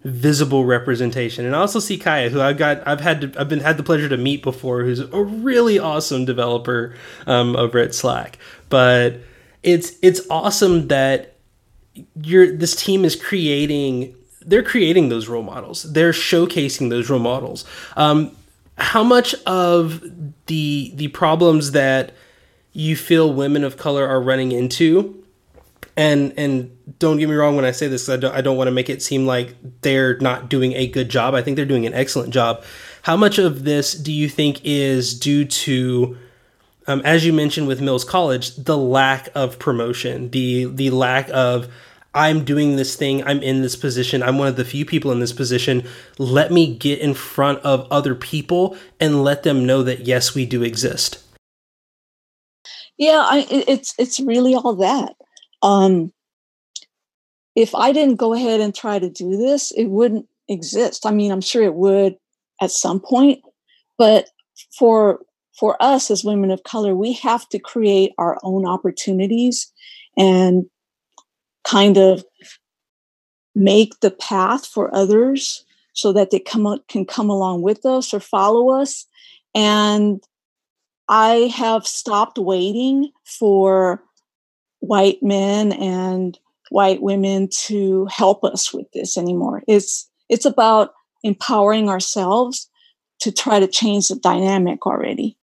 visible 0.05 0.65
representation. 0.65 1.45
And 1.45 1.55
I 1.55 1.59
also 1.59 1.79
see 1.79 1.97
Kaya, 1.97 2.29
who 2.29 2.39
I've 2.39 2.57
got, 2.57 2.88
I've 2.88 3.01
had, 3.01 3.21
to, 3.21 3.41
I've 3.41 3.50
been 3.50 3.59
had 3.59 3.77
the 3.77 3.83
pleasure 3.83 4.07
to 4.07 4.17
meet 4.17 4.43
before, 4.43 4.83
who's 4.83 5.00
a 5.00 5.24
really 5.24 5.79
awesome 5.79 6.25
developer 6.25 6.95
um, 7.25 7.55
over 7.55 7.79
at 7.79 7.95
Slack. 7.95 8.38
But 8.69 9.19
it's 9.63 9.93
it's 10.03 10.21
awesome 10.29 10.89
that 10.89 11.38
you're 12.21 12.55
this 12.55 12.75
team 12.75 13.03
is 13.03 13.15
creating. 13.15 14.15
They're 14.41 14.63
creating 14.63 15.09
those 15.09 15.27
role 15.27 15.41
models. 15.41 15.91
They're 15.91 16.12
showcasing 16.12 16.91
those 16.91 17.09
role 17.09 17.19
models. 17.19 17.65
Um, 17.97 18.31
how 18.77 19.03
much 19.03 19.33
of 19.45 20.03
the 20.45 20.91
the 20.95 21.07
problems 21.09 21.71
that 21.71 22.13
you 22.74 22.95
feel 22.95 23.33
women 23.33 23.63
of 23.63 23.77
color 23.77 24.07
are 24.07 24.21
running 24.21 24.51
into 24.51 25.24
and 25.97 26.33
and 26.38 26.77
don't 27.00 27.18
get 27.18 27.30
me 27.30 27.36
wrong 27.36 27.56
when 27.56 27.66
I 27.66 27.72
say 27.72 27.88
this, 27.88 28.08
I 28.10 28.18
don't, 28.18 28.34
I 28.34 28.42
don't 28.42 28.58
want 28.58 28.68
to 28.68 28.72
make 28.72 28.90
it 28.90 29.02
seem 29.02 29.25
like 29.25 29.56
they're 29.82 30.18
not 30.20 30.50
doing 30.50 30.74
a 30.74 30.88
good 30.88 31.10
job. 31.10 31.34
I 31.34 31.42
think 31.42 31.56
they're 31.56 31.66
doing 31.66 31.86
an 31.86 31.94
excellent 31.94 32.34
job. 32.34 32.64
How 33.04 33.18
much 33.18 33.38
of 33.38 33.64
this 33.64 33.94
do 33.94 34.12
you 34.12 34.30
think 34.30 34.62
is 34.64 35.18
due 35.18 35.46
to, 35.46 36.18
um, 36.88 37.02
as 37.04 37.25
you 37.25 37.34
mentioned 37.34 37.68
with 37.68 37.82
Mills 37.82 38.04
College, 38.04 38.56
the 38.56 38.78
lack 38.78 39.30
of 39.36 39.60
promotion, 39.60 40.32
the 40.32 40.66
the 40.66 40.90
lack 40.90 41.30
of 41.30 41.68
I'm 42.16 42.46
doing 42.46 42.78
this 42.78 42.96
thing, 42.96 43.24
I'm 43.25 43.44
in 43.44 43.62
this 43.62 43.75
position, 43.75 44.24
I'm 44.24 44.38
one 44.38 44.48
of 44.48 44.56
the 44.56 44.64
few 44.64 44.86
people 44.86 45.12
in 45.12 45.20
this 45.20 45.34
position. 45.34 45.86
Let 46.18 46.50
me 46.50 46.74
get 46.74 47.00
in 47.00 47.14
front 47.14 47.60
of 47.60 47.88
other 47.92 48.16
people 48.16 48.78
and 49.02 49.24
let 49.24 49.44
them 49.44 49.66
know 49.66 49.84
that 49.84 50.08
yes, 50.08 50.34
we 50.34 50.46
do 50.46 50.64
exist. 50.64 51.22
Yeah, 52.98 53.20
I, 53.20 53.46
it's 53.50 53.94
it's 54.00 54.22
really 54.22 54.56
all 54.56 54.75
that. 54.75 55.16
Um, 55.62 56.14
if 57.55 57.74
I 57.74 57.91
didn't 57.91 58.15
go 58.17 58.33
ahead 58.33 58.59
and 58.59 58.75
try 58.75 59.00
to 59.00 59.09
do 59.09 59.38
this, 59.38 59.71
it 59.71 59.85
wouldn't 59.85 60.27
exist. 60.47 61.05
I 61.05 61.12
mean, 61.12 61.31
I'm 61.31 61.41
sure 61.41 61.63
it 61.63 61.75
would 61.75 62.17
at 62.62 62.71
some 62.71 63.00
point, 63.00 63.41
but 63.97 64.29
for 64.77 65.19
for 65.57 65.81
us 65.81 66.12
as 66.12 66.24
women 66.24 66.51
of 66.51 66.63
color, 66.63 66.95
we 66.95 67.13
have 67.13 67.47
to 67.50 67.59
create 67.59 68.12
our 68.17 68.38
own 68.43 68.67
opportunities 68.67 69.71
and 70.17 70.65
kind 71.63 71.97
of 71.97 72.25
make 73.55 74.00
the 74.01 74.12
path 74.12 74.65
for 74.65 74.93
others 74.93 75.63
so 75.93 76.12
that 76.12 76.29
they 76.29 76.39
come 76.39 76.67
up, 76.67 76.85
can 76.89 77.05
come 77.05 77.29
along 77.29 77.62
with 77.62 77.85
us 77.85 78.13
or 78.13 78.19
follow 78.19 78.69
us. 78.69 79.05
And 79.53 80.21
I 81.07 81.51
have 81.55 81.88
stopped 81.88 82.38
waiting 82.38 83.12
for 83.24 84.03
white 84.79 85.24
men 85.24 85.71
and 85.71 86.38
white 86.75 87.01
women 87.01 87.48
to 87.48 88.05
help 88.08 88.44
us 88.44 88.74
with 88.74 88.86
this 88.94 89.17
anymore. 89.17 89.63
It's 89.65 90.10
it's 90.27 90.44
about 90.46 90.91
empowering 91.24 91.88
ourselves 91.88 92.70
to 93.22 93.32
try 93.32 93.62
to 93.62 93.67
change 93.67 94.10
the 94.10 94.17
dynamic 94.17 94.86
already. 94.86 95.38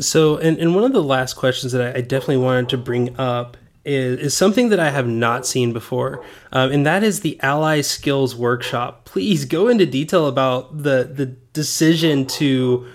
So, 0.00 0.38
and, 0.38 0.56
and 0.56 0.74
one 0.74 0.84
of 0.84 0.94
the 0.94 1.02
last 1.02 1.34
questions 1.34 1.72
that 1.72 1.82
I, 1.82 1.98
I 1.98 2.00
definitely 2.00 2.38
wanted 2.38 2.70
to 2.70 2.78
bring 2.78 3.14
up 3.20 3.58
is, 3.84 4.18
is 4.20 4.34
something 4.34 4.70
that 4.70 4.80
I 4.80 4.88
have 4.88 5.06
not 5.06 5.46
seen 5.46 5.74
before, 5.74 6.24
um, 6.50 6.72
and 6.72 6.86
that 6.86 7.02
is 7.02 7.20
the 7.20 7.38
Ally 7.42 7.82
Skills 7.82 8.34
Workshop. 8.34 9.04
Please 9.04 9.44
go 9.44 9.68
into 9.68 9.84
detail 9.84 10.26
about 10.28 10.78
the 10.78 11.10
the 11.12 11.26
decision 11.52 12.24
to 12.40 12.86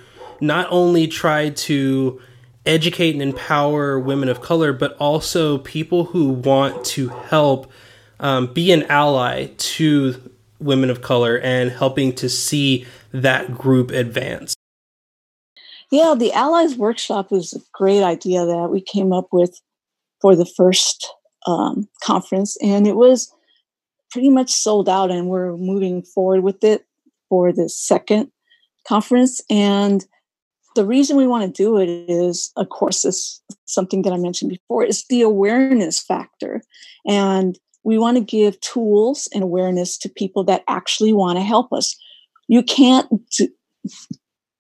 not 0.42 0.66
only 0.72 1.08
try 1.08 1.50
to 1.50 2.20
educate 2.66 3.14
and 3.14 3.22
empower 3.22 4.00
women 4.00 4.30
of 4.30 4.42
color, 4.42 4.74
but 4.74 4.96
also 4.98 5.58
people 5.60 6.06
who 6.06 6.30
want 6.30 6.86
to 6.86 7.10
help 7.10 7.72
um, 8.20 8.48
be 8.54 8.72
an 8.72 8.84
ally 8.84 9.48
to 9.58 10.32
women 10.60 10.90
of 10.90 11.02
color 11.02 11.38
and 11.40 11.72
helping 11.72 12.14
to 12.14 12.30
see 12.30 12.86
that 13.12 13.54
group 13.54 13.92
advance. 13.92 14.56
Yeah, 15.92 16.16
the 16.18 16.32
Allies 16.32 16.76
Workshop 16.76 17.32
is 17.32 17.54
a 17.54 17.60
great 17.74 18.02
idea 18.02 18.46
that 18.46 18.70
we 18.72 18.82
came 18.82 19.14
up 19.14 19.28
with 19.32 19.60
for 20.22 20.36
the 20.36 20.46
first 20.46 21.08
um, 21.46 21.88
conference, 22.02 22.58
and 22.62 22.88
it 22.88 22.96
was 22.96 23.32
pretty 24.10 24.30
much 24.30 24.52
sold 24.52 24.88
out, 24.88 25.12
and 25.12 25.28
we're 25.28 25.56
moving 25.58 26.02
forward 26.02 26.42
with 26.42 26.64
it 26.64 26.86
for 27.30 27.52
the 27.52 27.70
second 27.70 28.32
conference. 28.88 29.42
And 29.50 30.06
the 30.76 30.86
reason 30.86 31.18
we 31.18 31.28
want 31.28 31.44
to 31.44 31.64
do 31.64 31.78
it 31.78 31.90
is, 31.90 32.52
of 32.56 32.70
course, 32.70 33.06
is 33.06 33.42
something 33.66 34.02
that 34.04 34.14
I 34.14 34.18
mentioned 34.18 34.50
before, 34.50 34.84
is 34.84 35.06
the 35.10 35.22
awareness 35.22 36.00
factor. 36.00 36.62
And 37.08 37.58
we 37.84 37.98
want 37.98 38.18
to 38.18 38.24
give 38.24 38.60
tools 38.62 39.28
and 39.34 39.44
awareness 39.44 39.98
to 40.00 40.10
people 40.10 40.44
that 40.46 40.64
actually 40.68 41.14
want 41.14 41.38
to 41.38 41.44
help 41.44 41.72
us. 41.74 41.96
You 42.48 42.64
can't, 42.64 43.08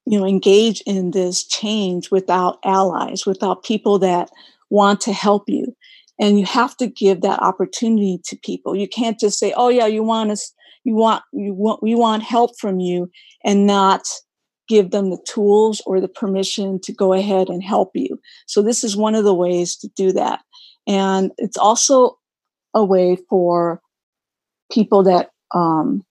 you 0.06 0.20
know, 0.20 0.26
engage 0.26 0.82
in 0.82 1.12
this 1.12 1.46
change 1.46 2.12
without 2.12 2.60
allies, 2.66 3.26
without 3.26 3.64
people 3.64 4.00
that 4.00 4.30
want 4.70 5.00
to 5.02 5.14
help 5.14 5.44
you. 5.48 5.76
And 6.20 6.40
you 6.40 6.46
have 6.46 6.78
to 6.78 6.88
give 6.88 7.22
that 7.22 7.42
opportunity 7.42 8.20
to 8.26 8.38
people. 8.38 8.76
You 8.76 8.88
can't 8.88 9.20
just 9.20 9.40
say, 9.40 9.54
"Oh 9.56 9.70
yeah, 9.70 9.88
you 9.88 10.04
want 10.04 10.32
us, 10.32 10.54
you 10.84 10.96
want, 10.96 11.24
you 11.32 11.54
want, 11.54 11.82
we 11.82 11.96
want 11.96 12.24
help 12.24 12.52
from 12.60 12.80
you," 12.80 13.10
and 13.44 13.66
not 13.66 14.04
give 14.74 14.90
them 14.90 15.12
the 15.12 15.24
tools 15.28 15.82
or 15.86 16.02
the 16.02 16.08
permission 16.08 16.80
to 16.80 16.92
go 16.92 17.14
ahead 17.14 17.48
and 17.50 17.64
help 17.64 17.92
you. 17.94 18.20
So, 18.48 18.62
this 18.62 18.84
is 18.84 18.98
one 18.98 19.14
of 19.14 19.24
the 19.24 19.36
ways 19.36 19.76
to 19.78 19.88
do 19.96 20.12
that. 20.14 20.40
And 20.88 21.32
it's 21.38 21.58
also 21.58 22.18
a 22.74 22.84
way 22.84 23.18
for 23.30 23.82
people 24.72 25.04
that 25.04 25.30
um, 25.54 26.04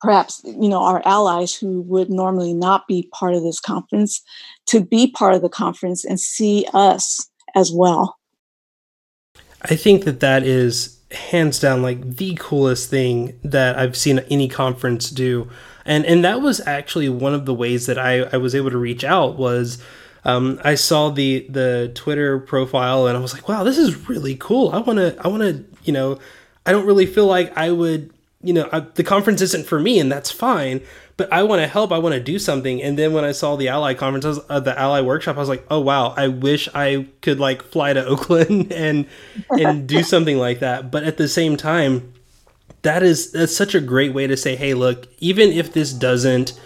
perhaps 0.00 0.40
you 0.44 0.68
know 0.68 0.82
our 0.82 1.02
allies 1.04 1.54
who 1.54 1.82
would 1.82 2.10
normally 2.10 2.54
not 2.54 2.86
be 2.88 3.08
part 3.12 3.34
of 3.34 3.42
this 3.42 3.60
conference 3.60 4.22
to 4.66 4.84
be 4.84 5.10
part 5.10 5.34
of 5.34 5.42
the 5.42 5.48
conference 5.48 6.04
and 6.04 6.18
see 6.18 6.66
us 6.74 7.28
as 7.54 7.70
well 7.72 8.18
i 9.62 9.76
think 9.76 10.04
that 10.04 10.20
that 10.20 10.42
is 10.42 10.98
hands 11.12 11.60
down 11.60 11.82
like 11.82 12.16
the 12.16 12.34
coolest 12.40 12.90
thing 12.90 13.38
that 13.44 13.78
i've 13.78 13.96
seen 13.96 14.18
any 14.30 14.48
conference 14.48 15.10
do 15.10 15.48
and 15.84 16.04
and 16.06 16.24
that 16.24 16.40
was 16.40 16.60
actually 16.66 17.08
one 17.08 17.34
of 17.34 17.46
the 17.46 17.54
ways 17.54 17.86
that 17.86 17.98
I, 17.98 18.22
I 18.32 18.36
was 18.36 18.54
able 18.54 18.70
to 18.70 18.78
reach 18.78 19.04
out 19.04 19.36
was 19.36 19.82
um, 20.24 20.60
I 20.64 20.74
saw 20.74 21.10
the 21.10 21.46
the 21.48 21.90
Twitter 21.94 22.38
profile 22.38 23.06
and 23.06 23.16
I 23.16 23.20
was 23.20 23.32
like, 23.32 23.48
wow, 23.48 23.64
this 23.64 23.78
is 23.78 24.08
really 24.08 24.36
cool. 24.36 24.70
I 24.70 24.78
want 24.78 24.98
to 24.98 25.16
I 25.20 25.28
want 25.28 25.42
to 25.42 25.64
you 25.84 25.92
know 25.92 26.18
I 26.64 26.72
don't 26.72 26.86
really 26.86 27.06
feel 27.06 27.26
like 27.26 27.56
I 27.56 27.70
would 27.70 28.12
you 28.42 28.52
know 28.52 28.68
I, 28.72 28.80
the 28.80 29.04
conference 29.04 29.40
isn't 29.40 29.66
for 29.66 29.80
me 29.80 29.98
and 29.98 30.10
that's 30.10 30.30
fine. 30.30 30.80
But 31.18 31.30
I 31.30 31.42
want 31.42 31.60
to 31.60 31.68
help. 31.68 31.92
I 31.92 31.98
want 31.98 32.14
to 32.14 32.20
do 32.20 32.38
something. 32.38 32.82
And 32.82 32.98
then 32.98 33.12
when 33.12 33.22
I 33.22 33.32
saw 33.32 33.54
the 33.54 33.68
Ally 33.68 33.92
conference, 33.92 34.24
was, 34.24 34.40
uh, 34.48 34.60
the 34.60 34.76
Ally 34.76 35.02
workshop, 35.02 35.36
I 35.36 35.40
was 35.40 35.48
like, 35.48 35.64
oh 35.70 35.78
wow, 35.78 36.14
I 36.16 36.28
wish 36.28 36.70
I 36.74 37.06
could 37.20 37.38
like 37.38 37.62
fly 37.62 37.92
to 37.92 38.04
Oakland 38.06 38.72
and 38.72 39.06
and 39.50 39.86
do 39.86 40.02
something 40.02 40.38
like 40.38 40.60
that. 40.60 40.90
But 40.90 41.04
at 41.04 41.18
the 41.18 41.28
same 41.28 41.56
time, 41.56 42.12
that 42.82 43.02
is 43.02 43.32
that's 43.32 43.56
such 43.56 43.74
a 43.74 43.80
great 43.80 44.12
way 44.12 44.26
to 44.26 44.36
say, 44.36 44.56
hey, 44.56 44.74
look, 44.74 45.08
even 45.20 45.50
if 45.50 45.72
this 45.72 45.92
doesn't 45.92 46.58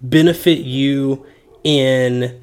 benefit 0.00 0.58
you 0.58 1.24
in 1.64 2.42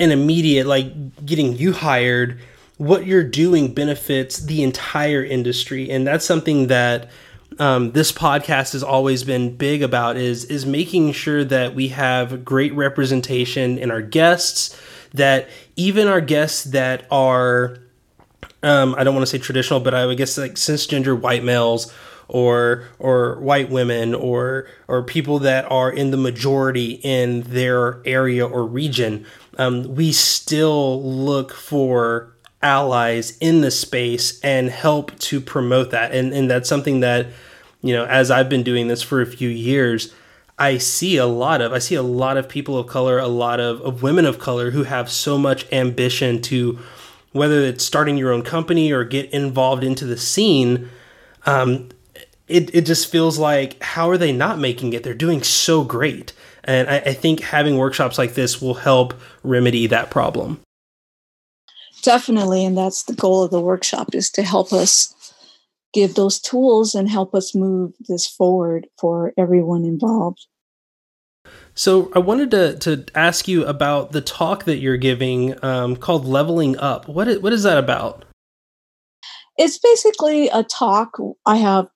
an 0.00 0.10
immediate 0.10 0.66
like 0.66 1.24
getting 1.24 1.56
you 1.56 1.72
hired, 1.72 2.40
what 2.78 3.06
you're 3.06 3.24
doing 3.24 3.72
benefits 3.72 4.38
the 4.40 4.62
entire 4.62 5.24
industry, 5.24 5.90
and 5.90 6.06
that's 6.06 6.24
something 6.24 6.66
that 6.66 7.10
um, 7.58 7.92
this 7.92 8.10
podcast 8.10 8.72
has 8.72 8.82
always 8.82 9.22
been 9.22 9.56
big 9.56 9.82
about 9.82 10.16
is 10.16 10.44
is 10.46 10.66
making 10.66 11.12
sure 11.12 11.44
that 11.44 11.74
we 11.74 11.88
have 11.88 12.44
great 12.44 12.74
representation 12.74 13.78
in 13.78 13.90
our 13.90 14.02
guests 14.02 14.76
that 15.14 15.48
even 15.76 16.08
our 16.08 16.20
guests 16.20 16.64
that 16.64 17.06
are 17.10 17.78
um, 18.64 18.94
I 18.96 19.04
don't 19.04 19.14
want 19.14 19.26
to 19.26 19.30
say 19.30 19.38
traditional, 19.38 19.80
but 19.80 19.94
I 19.94 20.06
would 20.06 20.16
guess 20.18 20.38
like 20.38 20.54
cisgender 20.54 21.18
white 21.18 21.44
males 21.44 21.92
or 22.28 22.84
or 22.98 23.38
white 23.40 23.70
women 23.70 24.14
or 24.14 24.66
or 24.88 25.02
people 25.02 25.38
that 25.40 25.70
are 25.70 25.90
in 25.90 26.10
the 26.10 26.16
majority 26.16 27.00
in 27.02 27.42
their 27.42 28.00
area 28.06 28.46
or 28.46 28.64
region, 28.64 29.26
um, 29.58 29.94
we 29.94 30.12
still 30.12 31.02
look 31.02 31.52
for 31.52 32.34
allies 32.62 33.36
in 33.38 33.60
the 33.60 33.70
space 33.70 34.40
and 34.40 34.70
help 34.70 35.16
to 35.18 35.40
promote 35.40 35.90
that. 35.90 36.12
And 36.12 36.32
and 36.32 36.50
that's 36.50 36.68
something 36.68 37.00
that 37.00 37.26
you 37.82 37.94
know, 37.94 38.06
as 38.06 38.30
I've 38.30 38.48
been 38.48 38.62
doing 38.62 38.88
this 38.88 39.02
for 39.02 39.20
a 39.20 39.26
few 39.26 39.50
years, 39.50 40.14
I 40.58 40.78
see 40.78 41.18
a 41.18 41.26
lot 41.26 41.60
of 41.60 41.72
I 41.72 41.78
see 41.78 41.96
a 41.96 42.02
lot 42.02 42.38
of 42.38 42.48
people 42.48 42.78
of 42.78 42.86
color, 42.86 43.18
a 43.18 43.28
lot 43.28 43.60
of, 43.60 43.82
of 43.82 44.02
women 44.02 44.24
of 44.24 44.38
color 44.38 44.70
who 44.70 44.84
have 44.84 45.10
so 45.10 45.36
much 45.36 45.70
ambition 45.70 46.40
to 46.42 46.78
whether 47.34 47.60
it's 47.60 47.84
starting 47.84 48.16
your 48.16 48.32
own 48.32 48.42
company 48.42 48.92
or 48.92 49.04
get 49.04 49.28
involved 49.32 49.82
into 49.82 50.06
the 50.06 50.16
scene. 50.16 50.88
Um, 51.44 51.90
it, 52.46 52.72
it 52.74 52.86
just 52.86 53.10
feels 53.10 53.38
like 53.38 53.82
how 53.82 54.08
are 54.08 54.16
they 54.16 54.32
not 54.32 54.58
making 54.58 54.92
it? 54.92 55.02
They're 55.02 55.14
doing 55.14 55.42
so 55.42 55.82
great. 55.82 56.32
And 56.62 56.88
I, 56.88 56.96
I 56.98 57.12
think 57.12 57.40
having 57.40 57.76
workshops 57.76 58.18
like 58.18 58.34
this 58.34 58.62
will 58.62 58.74
help 58.74 59.14
remedy 59.42 59.88
that 59.88 60.10
problem. 60.10 60.60
Definitely, 62.02 62.64
and 62.64 62.78
that's 62.78 63.02
the 63.02 63.14
goal 63.14 63.42
of 63.42 63.50
the 63.50 63.60
workshop 63.60 64.14
is 64.14 64.30
to 64.32 64.42
help 64.42 64.72
us 64.72 65.14
give 65.92 66.14
those 66.14 66.38
tools 66.38 66.94
and 66.94 67.08
help 67.08 67.34
us 67.34 67.54
move 67.54 67.94
this 68.08 68.28
forward 68.28 68.86
for 68.98 69.32
everyone 69.36 69.84
involved. 69.84 70.46
So 71.74 72.12
I 72.14 72.20
wanted 72.20 72.50
to, 72.52 72.78
to 72.78 73.04
ask 73.16 73.48
you 73.48 73.64
about 73.64 74.12
the 74.12 74.20
talk 74.20 74.64
that 74.64 74.78
you're 74.78 74.96
giving 74.96 75.62
um, 75.64 75.96
called 75.96 76.24
Leveling 76.24 76.78
Up. 76.78 77.08
What 77.08 77.26
is, 77.26 77.40
what 77.40 77.52
is 77.52 77.64
that 77.64 77.78
about? 77.78 78.24
It's 79.56 79.78
basically 79.78 80.48
a 80.48 80.62
talk. 80.62 81.18
I 81.46 81.56
have 81.56 81.88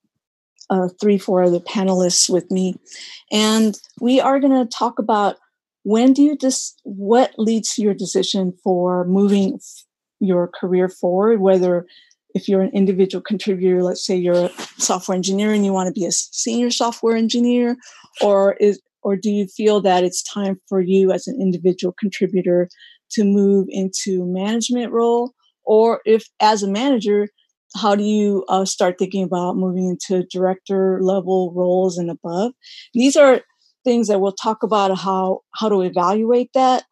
uh, 0.68 0.88
three, 1.00 1.18
four 1.18 1.42
other 1.42 1.60
panelists 1.60 2.28
with 2.28 2.50
me, 2.50 2.74
and 3.32 3.78
we 4.00 4.20
are 4.20 4.38
going 4.40 4.52
to 4.52 4.76
talk 4.76 4.98
about 4.98 5.36
when 5.84 6.12
do 6.12 6.22
you 6.22 6.36
just 6.36 6.80
what 6.84 7.32
leads 7.38 7.74
to 7.74 7.82
your 7.82 7.94
decision 7.94 8.52
for 8.62 9.04
moving 9.06 9.60
your 10.20 10.48
career 10.48 10.88
forward, 10.88 11.40
whether 11.40 11.86
if 12.34 12.48
you're 12.48 12.60
an 12.60 12.70
individual 12.74 13.22
contributor, 13.22 13.82
let's 13.82 14.04
say 14.04 14.14
you're 14.14 14.46
a 14.46 14.50
software 14.76 15.16
engineer 15.16 15.52
and 15.52 15.64
you 15.64 15.72
want 15.72 15.86
to 15.86 15.98
be 15.98 16.04
a 16.04 16.12
senior 16.12 16.70
software 16.70 17.16
engineer, 17.16 17.76
or 18.20 18.54
is 18.54 18.80
or 19.02 19.16
do 19.16 19.30
you 19.30 19.46
feel 19.46 19.80
that 19.82 20.04
it's 20.04 20.22
time 20.22 20.60
for 20.68 20.80
you 20.80 21.12
as 21.12 21.26
an 21.26 21.38
individual 21.40 21.94
contributor 21.98 22.68
to 23.12 23.24
move 23.24 23.66
into 23.70 24.24
management 24.26 24.92
role, 24.92 25.32
or 25.64 26.00
if 26.04 26.26
as 26.40 26.62
a 26.62 26.68
manager, 26.68 27.28
how 27.76 27.94
do 27.94 28.02
you 28.02 28.44
uh, 28.48 28.64
start 28.64 28.96
thinking 28.98 29.22
about 29.22 29.56
moving 29.56 29.88
into 29.88 30.26
director 30.30 30.98
level 31.02 31.52
roles 31.54 31.98
and 31.98 32.10
above? 32.10 32.52
These 32.94 33.16
are 33.16 33.42
things 33.84 34.08
that 34.08 34.20
we'll 34.20 34.32
talk 34.32 34.62
about 34.62 34.98
how 34.98 35.40
how 35.54 35.68
to 35.68 35.82
evaluate 35.82 36.50
that, 36.54 36.84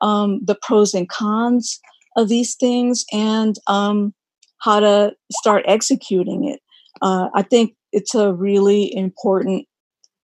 um, 0.00 0.40
the 0.44 0.56
pros 0.60 0.94
and 0.94 1.08
cons 1.08 1.80
of 2.16 2.28
these 2.28 2.54
things, 2.54 3.04
and 3.12 3.56
um, 3.66 4.14
how 4.60 4.80
to 4.80 5.12
start 5.32 5.64
executing 5.66 6.48
it. 6.48 6.60
Uh, 7.02 7.28
I 7.34 7.42
think 7.42 7.74
it's 7.92 8.14
a 8.14 8.32
really 8.32 8.94
important 8.94 9.66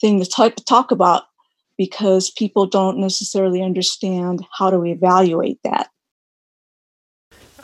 thing 0.01 0.19
to 0.19 0.29
talk, 0.29 0.55
talk 0.65 0.91
about 0.91 1.23
because 1.77 2.31
people 2.31 2.65
don't 2.65 2.97
necessarily 2.97 3.61
understand 3.61 4.45
how 4.57 4.69
to 4.69 4.83
evaluate 4.85 5.59
that. 5.63 5.89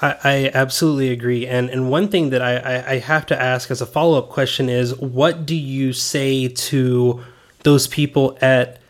I, 0.01 0.17
I 0.23 0.51
absolutely 0.53 1.10
agree. 1.10 1.47
And 1.47 1.69
and 1.69 1.89
one 1.89 2.10
thing 2.10 2.29
that 2.31 2.41
I, 2.41 2.58
I, 2.58 2.91
I 2.91 2.97
have 2.99 3.25
to 3.27 3.41
ask 3.41 3.71
as 3.71 3.81
a 3.81 3.86
follow 3.86 4.17
up 4.17 4.29
question 4.29 4.69
is 4.69 4.95
what 4.99 5.45
do 5.45 5.55
you 5.55 5.93
say 5.93 6.47
to 6.47 7.23
those 7.63 7.88
people 7.88 8.38
at 8.41 8.81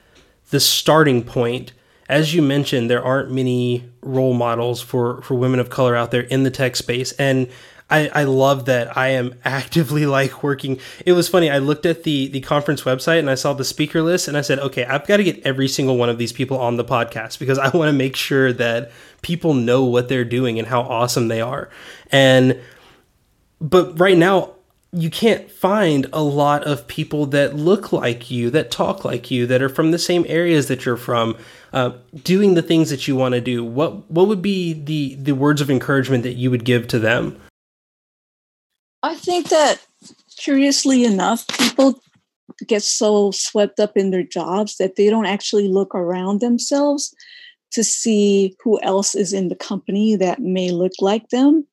the 0.49 0.59
starting 0.59 1.23
point? 1.23 1.73
As 2.09 2.33
you 2.33 2.41
mentioned, 2.41 2.89
there 2.89 3.03
aren't 3.03 3.31
many 3.31 3.89
role 4.01 4.33
models 4.33 4.81
for, 4.81 5.21
for 5.21 5.35
women 5.35 5.59
of 5.59 5.69
color 5.69 5.95
out 5.95 6.11
there 6.11 6.21
in 6.21 6.43
the 6.43 6.51
tech 6.51 6.75
space. 6.75 7.11
And 7.13 7.47
I, 7.93 8.09
I 8.11 8.23
love 8.23 8.65
that 8.65 8.97
I 8.97 9.09
am 9.09 9.35
actively 9.45 10.07
like 10.07 10.41
working. 10.41 10.79
It 11.05 11.13
was 11.13 11.29
funny. 11.29 11.51
I 11.51 11.59
looked 11.59 11.85
at 11.85 12.03
the 12.03 12.27
the 12.27 12.41
conference 12.41 12.81
website 12.81 13.19
and 13.19 13.29
I 13.29 13.35
saw 13.35 13.53
the 13.53 13.63
speaker 13.63 14.01
list 14.01 14.27
and 14.27 14.35
I 14.35 14.41
said, 14.41 14.57
okay, 14.59 14.83
I've 14.85 15.05
got 15.05 15.17
to 15.17 15.23
get 15.23 15.45
every 15.45 15.67
single 15.67 15.97
one 15.97 16.09
of 16.09 16.17
these 16.17 16.33
people 16.33 16.57
on 16.57 16.77
the 16.77 16.83
podcast 16.83 17.37
because 17.37 17.59
I 17.59 17.69
want 17.77 17.89
to 17.89 17.93
make 17.93 18.15
sure 18.15 18.51
that 18.53 18.91
people 19.21 19.53
know 19.53 19.83
what 19.83 20.09
they're 20.09 20.25
doing 20.25 20.57
and 20.57 20.67
how 20.67 20.81
awesome 20.81 21.27
they 21.27 21.39
are. 21.39 21.69
And 22.11 22.59
but 23.61 23.99
right 23.99 24.17
now 24.17 24.55
you 24.91 25.09
can't 25.09 25.49
find 25.49 26.07
a 26.13 26.21
lot 26.21 26.63
of 26.63 26.87
people 26.87 27.25
that 27.27 27.55
look 27.55 27.91
like 27.91 28.29
you, 28.29 28.49
that 28.51 28.69
talk 28.69 29.03
like 29.05 29.31
you, 29.31 29.47
that 29.47 29.61
are 29.61 29.69
from 29.69 29.91
the 29.91 29.97
same 29.97 30.23
areas 30.27 30.67
that 30.67 30.85
you're 30.85 30.97
from, 30.97 31.35
uh, 31.73 31.91
doing 32.23 32.53
the 32.53 32.61
things 32.61 32.91
that 32.91 33.07
you 33.07 33.15
want 33.15 33.33
to 33.33 33.41
do. 33.41 33.63
What 33.63 34.09
what 34.09 34.27
would 34.27 34.41
be 34.41 34.73
the 34.73 35.13
the 35.13 35.33
words 35.33 35.61
of 35.61 35.69
encouragement 35.69 36.23
that 36.23 36.33
you 36.33 36.49
would 36.49 36.65
give 36.65 36.87
to 36.87 36.97
them? 36.97 37.39
I 39.03 39.15
think 39.15 39.49
that 39.49 39.85
curiously 40.37 41.03
enough, 41.03 41.45
people 41.59 42.01
get 42.67 42.83
so 42.83 43.31
swept 43.31 43.79
up 43.79 43.97
in 43.97 44.11
their 44.11 44.23
jobs 44.23 44.77
that 44.77 44.95
they 44.95 45.09
don't 45.09 45.25
actually 45.25 45.67
look 45.67 45.93
around 45.93 46.39
themselves 46.39 47.13
to 47.71 47.83
see 47.83 48.55
who 48.63 48.79
else 48.81 49.13
is 49.13 49.33
in 49.33 49.49
the 49.49 49.55
company 49.55 50.15
that 50.15 50.39
may 50.39 50.71
look 50.71 50.93
like 50.99 51.29
them. 51.29 51.67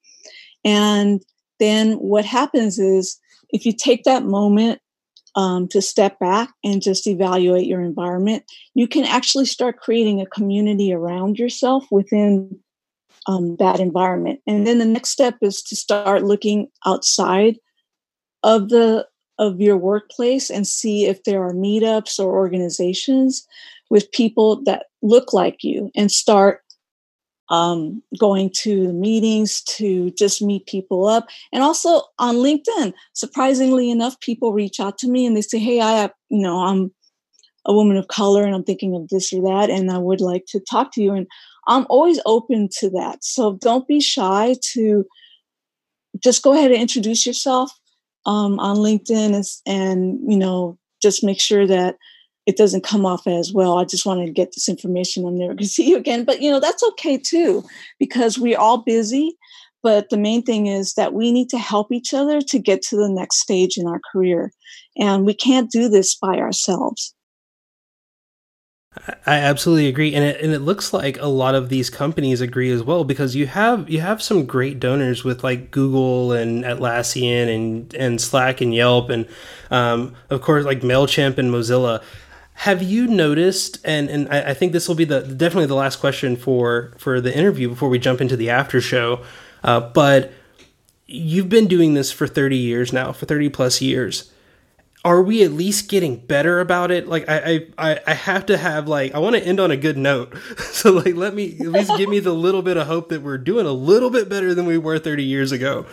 And 0.65 1.23
then 1.61 1.93
what 1.95 2.25
happens 2.25 2.79
is 2.79 3.19
if 3.51 3.65
you 3.65 3.73
take 3.73 4.05
that 4.05 4.25
moment 4.25 4.81
um, 5.37 5.69
to 5.69 5.81
step 5.81 6.19
back 6.19 6.53
and 6.65 6.83
just 6.83 7.07
evaluate 7.07 7.67
your 7.67 7.83
environment, 7.83 8.45
you 8.75 8.89
can 8.89 9.05
actually 9.05 9.47
start 9.47 9.79
creating 9.79 10.21
a 10.21 10.27
community 10.27 10.93
around 10.93 11.39
yourself 11.39 11.85
within 11.91 12.59
um, 13.31 13.57
that 13.57 13.79
environment. 13.79 14.41
And 14.47 14.67
then 14.67 14.79
the 14.79 14.85
next 14.85 15.11
step 15.11 15.37
is 15.41 15.63
to 15.63 15.77
start 15.77 16.25
looking 16.25 16.67
outside 16.85 17.59
of 18.43 18.71
the 18.71 19.07
of 19.39 19.61
your 19.61 19.77
workplace 19.77 20.51
and 20.51 20.67
see 20.67 21.07
if 21.07 21.25
there 21.25 21.43
are 21.43 21.55
meetups 21.55 22.19
or 22.19 22.35
organizations 22.35 23.47
with 23.89 24.13
people 24.13 24.63
that 24.65 24.87
look 25.01 25.33
like 25.33 25.63
you 25.63 25.91
and 25.95 26.13
start 26.13 26.61
um, 27.49 28.03
going 28.19 28.51
to 28.59 28.87
the 28.87 28.93
meetings 28.93 29.63
to 29.63 30.11
just 30.11 30.43
meet 30.43 30.67
people 30.67 31.07
up 31.07 31.27
and 31.53 31.63
also 31.63 32.03
on 32.19 32.37
linkedin 32.37 32.93
surprisingly 33.15 33.91
enough 33.91 34.21
people 34.21 34.53
reach 34.53 34.79
out 34.79 34.99
to 34.99 35.09
me 35.09 35.27
and 35.27 35.37
they 35.37 35.43
say 35.43 35.59
hey 35.59 35.81
i 35.81 35.93
have 35.93 36.13
you 36.29 36.41
know 36.41 36.63
i'm 36.65 36.93
a 37.65 37.75
woman 37.75 37.97
of 37.97 38.07
color 38.07 38.45
and 38.45 38.55
i'm 38.55 38.63
thinking 38.63 38.95
of 38.95 39.09
this 39.09 39.33
or 39.33 39.43
that 39.43 39.69
and 39.69 39.91
i 39.91 39.99
would 39.99 40.21
like 40.21 40.45
to 40.47 40.61
talk 40.71 40.93
to 40.93 41.03
you 41.03 41.13
and 41.13 41.27
I'm 41.67 41.87
always 41.89 42.21
open 42.27 42.69
to 42.81 42.91
that. 42.91 43.23
So 43.23 43.59
don't 43.61 43.87
be 43.87 44.01
shy 44.01 44.57
to 44.73 45.05
just 46.23 46.43
go 46.43 46.53
ahead 46.53 46.73
and 46.73 46.81
introduce 46.81 47.27
yourself 47.27 47.71
um, 48.27 48.59
on 48.59 48.77
LinkedIn 48.77 49.35
and, 49.35 49.45
and, 49.67 50.21
you 50.31 50.37
know, 50.37 50.79
just 51.03 51.25
make 51.25 51.41
sure 51.41 51.67
that 51.67 51.97
it 52.47 52.57
doesn't 52.57 52.85
come 52.85 53.07
off 53.07 53.27
as 53.27 53.53
well. 53.53 53.79
I 53.79 53.85
just 53.85 54.05
wanted 54.05 54.27
to 54.27 54.33
get 54.33 54.53
this 54.53 54.69
information. 54.69 55.25
I'm 55.25 55.39
never 55.39 55.53
going 55.53 55.59
to 55.59 55.67
see 55.67 55.89
you 55.89 55.97
again. 55.97 56.25
But, 56.25 56.43
you 56.43 56.51
know, 56.51 56.61
that's 56.61 56.83
okay 56.83 57.17
too, 57.17 57.63
because 57.99 58.39
we're 58.39 58.59
all 58.59 58.79
busy. 58.79 59.37
But 59.83 60.11
the 60.11 60.19
main 60.19 60.43
thing 60.43 60.67
is 60.67 60.95
that 60.95 61.15
we 61.15 61.33
need 61.33 61.49
to 61.51 61.59
help 61.59 61.93
each 61.93 62.13
other 62.13 62.41
to 62.43 62.59
get 62.59 62.83
to 62.83 62.97
the 62.97 63.09
next 63.09 63.39
stage 63.39 63.79
in 63.79 63.87
our 63.87 64.01
career. 64.13 64.53
And 64.99 65.25
we 65.25 65.33
can't 65.33 65.71
do 65.71 65.89
this 65.89 66.15
by 66.17 66.39
ourselves. 66.39 67.15
I 69.25 69.37
absolutely 69.37 69.87
agree, 69.87 70.15
and 70.17 70.25
it 70.25 70.41
and 70.41 70.53
it 70.53 70.59
looks 70.59 70.93
like 70.93 71.17
a 71.21 71.27
lot 71.27 71.55
of 71.55 71.69
these 71.69 71.89
companies 71.89 72.41
agree 72.41 72.73
as 72.73 72.83
well 72.83 73.05
because 73.05 73.37
you 73.37 73.47
have 73.47 73.89
you 73.89 74.01
have 74.01 74.21
some 74.21 74.47
great 74.47 74.81
donors 74.81 75.23
with 75.23 75.45
like 75.45 75.71
Google 75.71 76.33
and 76.33 76.65
Atlassian 76.65 77.55
and 77.55 77.95
and 77.95 78.21
Slack 78.21 78.61
and 78.61 78.75
Yelp 78.75 79.09
and 79.09 79.29
um, 79.71 80.17
of 80.29 80.43
course 80.43 80.65
like 80.65 80.81
Mailchimp 80.81 81.39
and 81.39 81.53
Mozilla. 81.53 82.03
Have 82.55 82.83
you 82.83 83.07
noticed? 83.07 83.79
And 83.85 84.11
and 84.11 84.29
I, 84.29 84.51
I 84.51 84.55
think 84.55 84.73
this 84.73 84.89
will 84.89 84.97
be 84.97 85.05
the 85.05 85.21
definitely 85.21 85.67
the 85.67 85.77
last 85.77 86.01
question 86.01 86.35
for 86.35 86.93
for 86.99 87.21
the 87.21 87.33
interview 87.33 87.69
before 87.69 87.89
we 87.89 88.01
jump 88.01 88.21
into 88.21 88.37
the 88.37 88.51
after 88.51 88.81
show, 88.81 89.25
uh, 89.63 89.79
but 89.79 90.33
you've 91.07 91.49
been 91.49 91.69
doing 91.69 91.95
this 91.95 92.11
for 92.11 92.27
30 92.27 92.57
years 92.57 92.93
now 92.93 93.13
for 93.13 93.27
30 93.27 93.51
plus 93.51 93.81
years 93.81 94.33
are 95.05 95.23
we 95.23 95.43
at 95.43 95.53
least 95.53 95.89
getting 95.89 96.17
better 96.17 96.61
about 96.61 96.91
it? 96.91 97.09
Like 97.09 97.25
I 97.29 97.67
I 97.79 98.01
I 98.07 98.15
have 98.15 98.47
to 98.47 98.57
have 98.57 98.87
like 98.87 99.15
I 99.15 99.19
want 99.19 99.37
to 99.37 99.43
end 99.43 99.61
on 99.61 99.71
a 99.71 99.77
good 99.77 99.97
note. 99.97 100.35
So 100.81 100.93
like 100.93 101.15
let 101.15 101.35
me 101.35 101.59
at 101.61 101.67
least 101.67 101.93
give 101.99 102.09
me 102.09 102.21
the 102.21 102.33
little 102.33 102.63
bit 102.63 102.79
of 102.79 102.87
hope 102.87 103.11
that 103.11 103.21
we're 103.21 103.37
doing 103.37 103.67
a 103.67 103.73
little 103.73 104.09
bit 104.09 104.31
better 104.31 104.55
than 104.55 104.65
we 104.65 104.79
were 104.79 104.99
30 104.99 105.25
years 105.25 105.53
ago. 105.53 105.85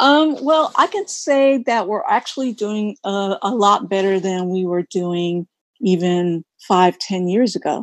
Um, 0.00 0.44
well, 0.44 0.72
I 0.76 0.88
can 0.88 1.06
say 1.06 1.62
that 1.66 1.86
we're 1.86 2.04
actually 2.08 2.52
doing 2.52 2.96
a, 3.04 3.36
a 3.42 3.54
lot 3.54 3.88
better 3.88 4.18
than 4.18 4.48
we 4.48 4.66
were 4.66 4.82
doing 4.82 5.46
even 5.80 6.44
five, 6.66 6.98
ten 6.98 7.28
years 7.28 7.54
ago. 7.54 7.82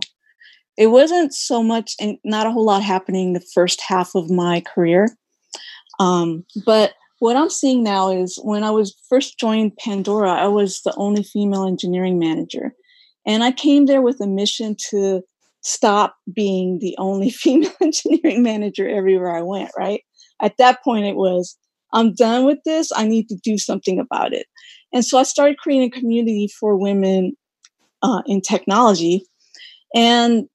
It 0.77 0.87
wasn't 0.87 1.33
so 1.33 1.63
much, 1.63 1.95
and 1.99 2.17
not 2.23 2.47
a 2.47 2.51
whole 2.51 2.65
lot 2.65 2.83
happening 2.83 3.33
the 3.33 3.45
first 3.53 3.81
half 3.81 4.13
of 4.15 4.29
my 4.29 4.61
career. 4.61 5.07
Um, 5.99 6.45
but 6.65 6.93
what 7.23 7.37
I'm 7.37 7.49
seeing 7.49 7.83
now 7.83 8.11
is 8.11 8.37
when 8.43 8.65
I 8.65 8.71
was 8.71 8.93
first 9.07 9.39
joined 9.39 9.77
Pandora, 9.77 10.33
I 10.33 10.47
was 10.47 10.81
the 10.81 10.93
only 10.97 11.23
female 11.23 11.65
engineering 11.65 12.19
manager. 12.19 12.73
And 13.25 13.45
I 13.45 13.53
came 13.53 13.85
there 13.85 14.01
with 14.01 14.19
a 14.19 14.27
mission 14.27 14.75
to 14.89 15.21
stop 15.61 16.17
being 16.35 16.79
the 16.79 16.97
only 16.99 17.29
female 17.43 17.71
engineering 17.81 18.43
manager 18.43 18.89
everywhere 18.89 19.33
I 19.33 19.41
went, 19.41 19.71
right? 19.77 20.01
At 20.41 20.57
that 20.57 20.83
point, 20.83 21.05
it 21.05 21.15
was, 21.15 21.57
I'm 21.93 22.13
done 22.13 22.43
with 22.43 22.59
this. 22.65 22.91
I 22.93 23.07
need 23.07 23.29
to 23.29 23.37
do 23.41 23.57
something 23.57 23.99
about 23.99 24.33
it. 24.33 24.47
And 24.91 25.05
so 25.05 25.17
I 25.17 25.23
started 25.23 25.57
creating 25.59 25.93
a 25.93 25.97
community 25.97 26.49
for 26.59 26.75
women 26.75 27.37
uh, 28.01 28.21
in 28.25 28.41
technology. 28.41 29.25
And 29.95 30.49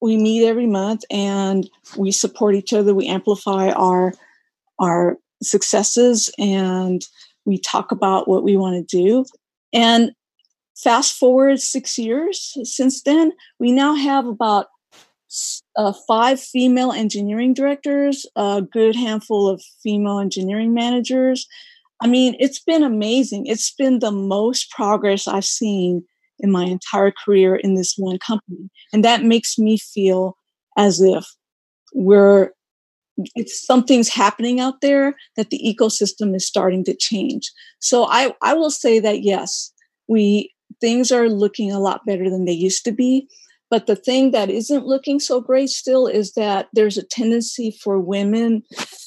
we 0.00 0.16
meet 0.16 0.46
every 0.46 0.68
month 0.68 1.02
and 1.10 1.68
we 1.96 2.12
support 2.12 2.54
each 2.54 2.72
other. 2.72 2.94
We 2.94 3.08
amplify 3.08 3.70
our, 3.70 4.12
our 4.78 5.16
successes 5.42 6.30
and 6.38 7.02
we 7.44 7.58
talk 7.58 7.92
about 7.92 8.28
what 8.28 8.44
we 8.44 8.56
want 8.56 8.88
to 8.88 8.96
do. 8.96 9.24
And 9.72 10.12
fast 10.76 11.18
forward 11.18 11.60
six 11.60 11.98
years 11.98 12.56
since 12.62 13.02
then, 13.02 13.32
we 13.58 13.72
now 13.72 13.94
have 13.94 14.26
about 14.26 14.66
uh, 15.76 15.92
five 16.06 16.40
female 16.40 16.92
engineering 16.92 17.54
directors, 17.54 18.26
a 18.36 18.62
good 18.62 18.94
handful 18.94 19.48
of 19.48 19.62
female 19.82 20.18
engineering 20.18 20.74
managers. 20.74 21.46
I 22.02 22.06
mean, 22.06 22.36
it's 22.38 22.60
been 22.60 22.82
amazing. 22.82 23.46
It's 23.46 23.72
been 23.72 24.00
the 24.00 24.12
most 24.12 24.70
progress 24.70 25.26
I've 25.26 25.44
seen 25.44 26.04
in 26.38 26.50
my 26.50 26.64
entire 26.64 27.12
career 27.24 27.54
in 27.56 27.74
this 27.74 27.94
one 27.96 28.18
company. 28.18 28.68
And 28.92 29.04
that 29.04 29.22
makes 29.22 29.58
me 29.58 29.78
feel 29.78 30.36
as 30.76 31.00
if 31.00 31.24
we're 31.94 32.50
it's 33.34 33.64
something's 33.66 34.08
happening 34.08 34.60
out 34.60 34.80
there 34.80 35.14
that 35.36 35.50
the 35.50 35.60
ecosystem 35.64 36.34
is 36.34 36.46
starting 36.46 36.84
to 36.84 36.96
change. 36.96 37.50
So 37.78 38.06
I, 38.06 38.34
I 38.42 38.54
will 38.54 38.70
say 38.70 38.98
that 39.00 39.22
yes, 39.22 39.72
we 40.08 40.52
things 40.80 41.12
are 41.12 41.28
looking 41.28 41.70
a 41.70 41.78
lot 41.78 42.04
better 42.06 42.28
than 42.28 42.44
they 42.44 42.52
used 42.52 42.84
to 42.84 42.92
be. 42.92 43.28
But 43.70 43.86
the 43.86 43.96
thing 43.96 44.32
that 44.32 44.50
isn't 44.50 44.86
looking 44.86 45.18
so 45.18 45.40
great 45.40 45.70
still 45.70 46.06
is 46.06 46.34
that 46.34 46.68
there's 46.74 46.98
a 46.98 47.02
tendency 47.02 47.70
for 47.82 47.98
women, 47.98 48.62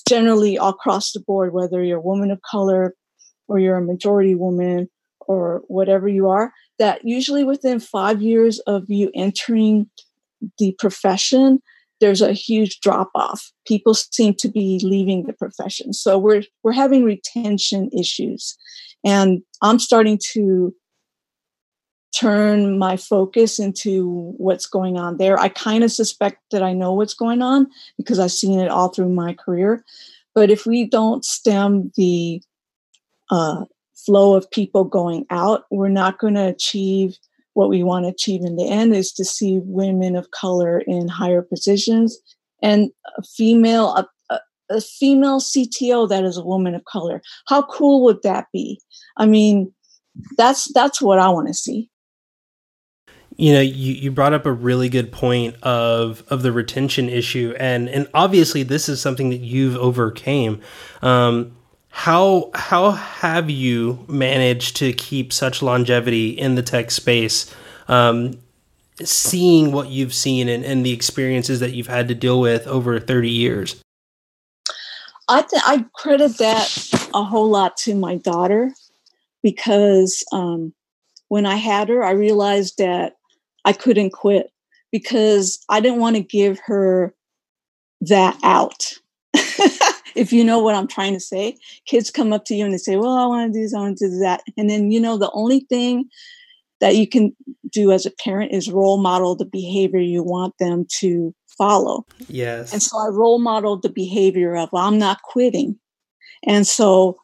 generally 0.07 0.57
across 0.57 1.11
the 1.11 1.19
board, 1.19 1.53
whether 1.53 1.83
you're 1.83 1.99
a 1.99 2.01
woman 2.01 2.31
of 2.31 2.41
color 2.41 2.95
or 3.47 3.59
you're 3.59 3.77
a 3.77 3.81
majority 3.85 4.33
woman 4.33 4.89
or 5.27 5.61
whatever 5.67 6.07
you 6.07 6.27
are, 6.29 6.51
that 6.79 7.01
usually 7.03 7.43
within 7.43 7.79
five 7.79 8.23
years 8.23 8.57
of 8.61 8.85
you 8.87 9.11
entering 9.13 9.87
the 10.57 10.75
profession, 10.79 11.61
there's 12.05 12.21
a 12.21 12.33
huge 12.33 12.81
drop 12.81 13.09
off. 13.15 13.51
People 13.65 13.95
seem 13.95 14.35
to 14.35 14.47
be 14.47 14.79
leaving 14.83 15.25
the 15.25 15.33
profession. 15.33 15.91
So 15.91 16.19
we're 16.19 16.43
we're 16.61 16.71
having 16.71 17.03
retention 17.03 17.89
issues. 17.97 18.55
And 19.03 19.41
I'm 19.63 19.79
starting 19.79 20.19
to 20.33 20.71
turn 22.15 22.77
my 22.77 22.95
focus 22.95 23.57
into 23.57 24.33
what's 24.37 24.67
going 24.67 24.97
on 24.97 25.17
there. 25.17 25.39
I 25.39 25.49
kind 25.49 25.83
of 25.83 25.91
suspect 25.91 26.37
that 26.51 26.61
I 26.61 26.73
know 26.73 26.93
what's 26.93 27.15
going 27.15 27.41
on 27.41 27.65
because 27.97 28.19
I've 28.19 28.31
seen 28.31 28.59
it 28.59 28.69
all 28.69 28.89
through 28.89 29.09
my 29.09 29.33
career. 29.33 29.83
But 30.35 30.51
if 30.51 30.67
we 30.67 30.85
don't 30.85 31.25
stem 31.25 31.91
the 31.95 32.39
uh, 33.31 33.65
flow 33.95 34.35
of 34.35 34.51
people 34.51 34.83
going 34.83 35.25
out, 35.31 35.63
we're 35.71 35.89
not 35.89 36.19
going 36.19 36.35
to 36.35 36.47
achieve 36.49 37.17
what 37.55 37.69
we 37.69 37.83
want 37.83 38.05
to 38.05 38.09
achieve 38.09 38.41
in 38.43 38.55
the 38.55 38.69
end 38.69 38.95
is 38.95 39.11
to 39.13 39.25
see 39.25 39.59
women 39.63 40.15
of 40.15 40.31
color 40.31 40.79
in 40.79 41.07
higher 41.07 41.41
positions 41.41 42.17
and 42.61 42.91
a 43.17 43.23
female 43.23 44.07
a, 44.29 44.39
a, 44.69 44.81
female 44.81 45.39
CTO 45.39 46.07
that 46.07 46.23
is 46.23 46.37
a 46.37 46.43
woman 46.43 46.75
of 46.75 46.85
color. 46.85 47.21
How 47.47 47.63
cool 47.63 48.03
would 48.03 48.21
that 48.23 48.47
be? 48.53 48.79
I 49.17 49.25
mean, 49.25 49.73
that's 50.37 50.71
that's 50.73 51.01
what 51.01 51.19
I 51.19 51.29
want 51.29 51.47
to 51.47 51.53
see 51.53 51.89
you 53.37 53.53
know 53.53 53.61
you, 53.61 53.93
you 53.93 54.11
brought 54.11 54.33
up 54.33 54.45
a 54.45 54.51
really 54.51 54.89
good 54.89 55.11
point 55.11 55.55
of 55.63 56.23
of 56.29 56.41
the 56.41 56.51
retention 56.51 57.09
issue 57.09 57.53
and 57.59 57.89
and 57.89 58.07
obviously 58.13 58.63
this 58.63 58.87
is 58.87 59.01
something 59.01 59.29
that 59.29 59.41
you've 59.41 59.75
overcame 59.75 60.61
um, 61.01 61.55
how 61.97 62.51
how 62.53 62.91
have 62.91 63.49
you 63.49 64.05
managed 64.07 64.75
to 64.77 64.93
keep 64.93 65.31
such 65.33 65.61
longevity 65.61 66.29
in 66.29 66.55
the 66.55 66.63
tech 66.63 66.91
space 66.91 67.53
um, 67.87 68.37
seeing 69.03 69.71
what 69.71 69.89
you've 69.89 70.13
seen 70.13 70.49
and, 70.49 70.65
and 70.65 70.85
the 70.85 70.91
experiences 70.91 71.59
that 71.59 71.73
you've 71.73 71.87
had 71.87 72.07
to 72.07 72.15
deal 72.15 72.39
with 72.39 72.67
over 72.67 72.99
30 72.99 73.29
years 73.29 73.81
i 75.27 75.41
th- 75.41 75.63
i 75.65 75.85
credit 75.93 76.37
that 76.37 77.09
a 77.13 77.23
whole 77.23 77.49
lot 77.49 77.75
to 77.77 77.95
my 77.95 78.15
daughter 78.17 78.71
because 79.45 80.23
um, 80.31 80.73
when 81.27 81.45
I 81.45 81.55
had 81.55 81.89
her, 81.89 82.03
I 82.03 82.11
realized 82.11 82.79
that 82.79 83.17
I 83.63 83.73
couldn't 83.73 84.09
quit 84.09 84.51
because 84.91 85.63
I 85.69 85.79
didn't 85.79 85.99
want 85.99 86.15
to 86.15 86.23
give 86.23 86.59
her 86.65 87.13
that 88.01 88.39
out. 88.41 88.93
If 90.15 90.31
you 90.31 90.43
know 90.43 90.59
what 90.59 90.75
I'm 90.75 90.87
trying 90.87 91.13
to 91.13 91.19
say, 91.19 91.57
kids 91.85 92.09
come 92.09 92.33
up 92.33 92.45
to 92.45 92.55
you 92.55 92.65
and 92.65 92.73
they 92.73 92.77
say, 92.77 92.95
Well, 92.95 93.17
I 93.17 93.25
want 93.25 93.53
to 93.53 93.57
do 93.57 93.63
this, 93.63 93.73
I 93.73 93.79
want 93.79 93.97
to 93.97 94.09
do 94.09 94.19
that. 94.19 94.41
And 94.57 94.69
then, 94.69 94.91
you 94.91 94.99
know, 94.99 95.17
the 95.17 95.31
only 95.33 95.61
thing 95.61 96.05
that 96.81 96.95
you 96.95 97.07
can 97.07 97.35
do 97.69 97.91
as 97.91 98.05
a 98.05 98.11
parent 98.11 98.51
is 98.51 98.71
role 98.71 98.97
model 98.97 99.35
the 99.35 99.45
behavior 99.45 99.99
you 99.99 100.23
want 100.23 100.57
them 100.59 100.85
to 100.99 101.33
follow. 101.57 102.05
Yes. 102.27 102.73
And 102.73 102.81
so 102.81 102.97
I 102.97 103.07
role 103.07 103.39
modeled 103.39 103.81
the 103.81 103.89
behavior 103.89 104.55
of, 104.55 104.69
I'm 104.73 104.97
not 104.97 105.21
quitting. 105.23 105.79
And 106.45 106.67
so 106.67 107.17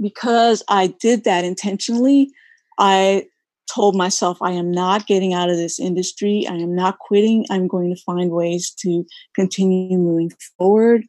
because 0.00 0.62
I 0.68 0.88
did 0.88 1.24
that 1.24 1.44
intentionally, 1.44 2.30
I 2.78 3.26
told 3.72 3.96
myself 3.96 4.40
I 4.42 4.52
am 4.52 4.70
not 4.70 5.06
getting 5.06 5.32
out 5.32 5.50
of 5.50 5.56
this 5.56 5.80
industry. 5.80 6.46
I 6.48 6.54
am 6.54 6.74
not 6.74 6.98
quitting. 6.98 7.46
I'm 7.50 7.66
going 7.66 7.94
to 7.94 8.02
find 8.02 8.30
ways 8.30 8.70
to 8.80 9.04
continue 9.34 9.98
moving 9.98 10.30
forward 10.58 11.04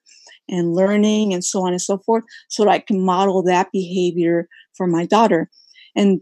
and 0.49 0.75
learning 0.75 1.34
and 1.34 1.43
so 1.43 1.65
on 1.65 1.71
and 1.71 1.81
so 1.81 1.97
forth 1.99 2.23
so 2.49 2.63
that 2.63 2.71
I 2.71 2.79
can 2.79 3.01
model 3.01 3.41
that 3.43 3.71
behavior 3.71 4.47
for 4.73 4.88
my 4.88 5.05
daughter. 5.05 5.49
And 5.95 6.21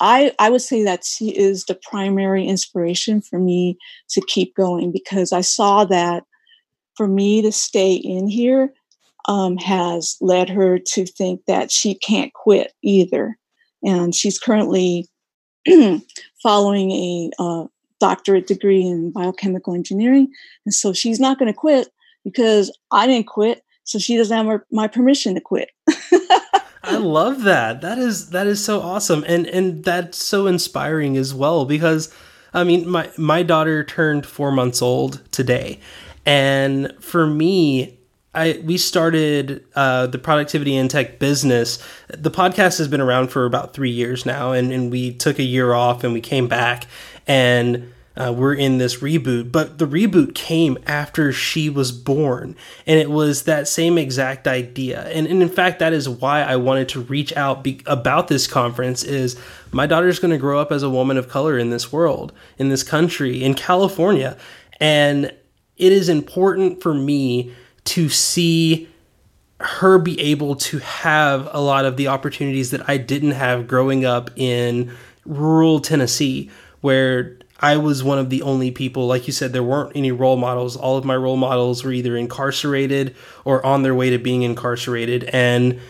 I, 0.00 0.32
I 0.38 0.50
would 0.50 0.62
say 0.62 0.82
that 0.84 1.04
she 1.04 1.30
is 1.36 1.64
the 1.64 1.78
primary 1.90 2.44
inspiration 2.44 3.20
for 3.20 3.38
me 3.38 3.78
to 4.10 4.20
keep 4.26 4.54
going 4.56 4.90
because 4.90 5.32
I 5.32 5.42
saw 5.42 5.84
that 5.84 6.24
for 6.96 7.06
me 7.06 7.42
to 7.42 7.52
stay 7.52 7.94
in 7.94 8.26
here 8.26 8.72
um, 9.28 9.56
has 9.58 10.16
led 10.20 10.48
her 10.48 10.78
to 10.78 11.06
think 11.06 11.42
that 11.46 11.70
she 11.70 11.94
can't 11.94 12.32
quit 12.34 12.72
either. 12.82 13.38
And 13.84 14.14
she's 14.14 14.38
currently 14.38 15.08
following 16.42 16.90
a 16.90 17.30
uh, 17.38 17.64
doctorate 18.00 18.48
degree 18.48 18.82
in 18.82 19.12
biochemical 19.12 19.74
engineering. 19.74 20.28
And 20.66 20.74
so 20.74 20.92
she's 20.92 21.20
not 21.20 21.38
going 21.38 21.52
to 21.52 21.56
quit 21.56 21.88
because 22.24 22.76
I 22.90 23.06
didn't 23.06 23.26
quit. 23.26 23.62
So 23.84 23.98
she 23.98 24.16
doesn't 24.16 24.36
have 24.36 24.60
my 24.70 24.86
permission 24.86 25.34
to 25.34 25.40
quit. 25.40 25.70
I 26.84 26.96
love 26.96 27.42
that. 27.42 27.80
That 27.80 27.98
is 27.98 28.30
that 28.30 28.46
is 28.46 28.64
so 28.64 28.80
awesome, 28.80 29.24
and 29.26 29.46
and 29.46 29.84
that's 29.84 30.18
so 30.18 30.46
inspiring 30.46 31.16
as 31.16 31.34
well. 31.34 31.64
Because 31.64 32.12
I 32.54 32.64
mean, 32.64 32.88
my 32.88 33.10
my 33.16 33.42
daughter 33.42 33.84
turned 33.84 34.26
four 34.26 34.52
months 34.52 34.82
old 34.82 35.20
today, 35.32 35.80
and 36.26 36.92
for 37.00 37.26
me, 37.26 37.98
I 38.34 38.60
we 38.64 38.78
started 38.78 39.64
uh, 39.74 40.06
the 40.06 40.18
productivity 40.18 40.76
and 40.76 40.90
tech 40.90 41.18
business. 41.18 41.78
The 42.08 42.30
podcast 42.30 42.78
has 42.78 42.88
been 42.88 43.00
around 43.00 43.28
for 43.28 43.44
about 43.44 43.74
three 43.74 43.90
years 43.90 44.24
now, 44.24 44.52
and, 44.52 44.72
and 44.72 44.90
we 44.90 45.12
took 45.12 45.38
a 45.38 45.44
year 45.44 45.74
off 45.74 46.02
and 46.02 46.12
we 46.12 46.20
came 46.20 46.48
back 46.48 46.86
and 47.26 47.92
uh, 48.16 48.32
we're 48.36 48.54
in 48.54 48.78
this 48.78 48.96
reboot. 48.98 49.50
But 49.52 49.78
the 49.78 49.86
reboot 49.86 50.34
came 50.34 50.78
after 50.86 51.32
she 51.32 51.68
was 51.70 51.92
born, 51.92 52.56
and 52.86 52.98
it 52.98 53.10
was 53.10 53.44
that 53.44 53.68
same 53.68 53.98
exact 53.98 54.46
idea. 54.46 55.02
And, 55.08 55.26
and 55.26 55.42
in 55.42 55.48
fact, 55.48 55.78
that 55.78 55.92
is 55.92 56.08
why 56.08 56.42
I 56.42 56.56
wanted 56.56 56.88
to 56.90 57.00
reach 57.00 57.34
out 57.36 57.64
be- 57.64 57.82
about 57.86 58.28
this 58.28 58.46
conference. 58.46 59.02
Is 59.02 59.38
my 59.70 59.86
daughter's 59.86 60.18
going 60.18 60.32
to 60.32 60.38
grow 60.38 60.60
up 60.60 60.72
as 60.72 60.82
a 60.82 60.90
woman 60.90 61.16
of 61.16 61.28
color 61.28 61.58
in 61.58 61.70
this 61.70 61.92
world, 61.92 62.32
in 62.58 62.68
this 62.68 62.82
country, 62.82 63.42
in 63.42 63.54
California, 63.54 64.36
and 64.80 65.32
it 65.76 65.92
is 65.92 66.08
important 66.08 66.82
for 66.82 66.94
me 66.94 67.52
to 67.84 68.08
see 68.08 68.88
her 69.60 69.98
be 69.98 70.20
able 70.20 70.56
to 70.56 70.78
have 70.78 71.48
a 71.52 71.60
lot 71.60 71.84
of 71.84 71.96
the 71.96 72.08
opportunities 72.08 72.72
that 72.72 72.88
I 72.88 72.96
didn't 72.96 73.32
have 73.32 73.68
growing 73.68 74.04
up 74.04 74.30
in 74.36 74.92
rural 75.24 75.80
Tennessee, 75.80 76.50
where 76.80 77.38
I 77.62 77.76
was 77.76 78.02
one 78.02 78.18
of 78.18 78.28
the 78.28 78.42
only 78.42 78.72
people, 78.72 79.06
like 79.06 79.28
you 79.28 79.32
said, 79.32 79.52
there 79.52 79.62
weren't 79.62 79.92
any 79.94 80.10
role 80.10 80.36
models. 80.36 80.76
All 80.76 80.98
of 80.98 81.04
my 81.04 81.16
role 81.16 81.36
models 81.36 81.84
were 81.84 81.92
either 81.92 82.16
incarcerated 82.16 83.14
or 83.44 83.64
on 83.64 83.82
their 83.82 83.94
way 83.94 84.10
to 84.10 84.18
being 84.18 84.42
incarcerated. 84.42 85.24
And 85.32 85.80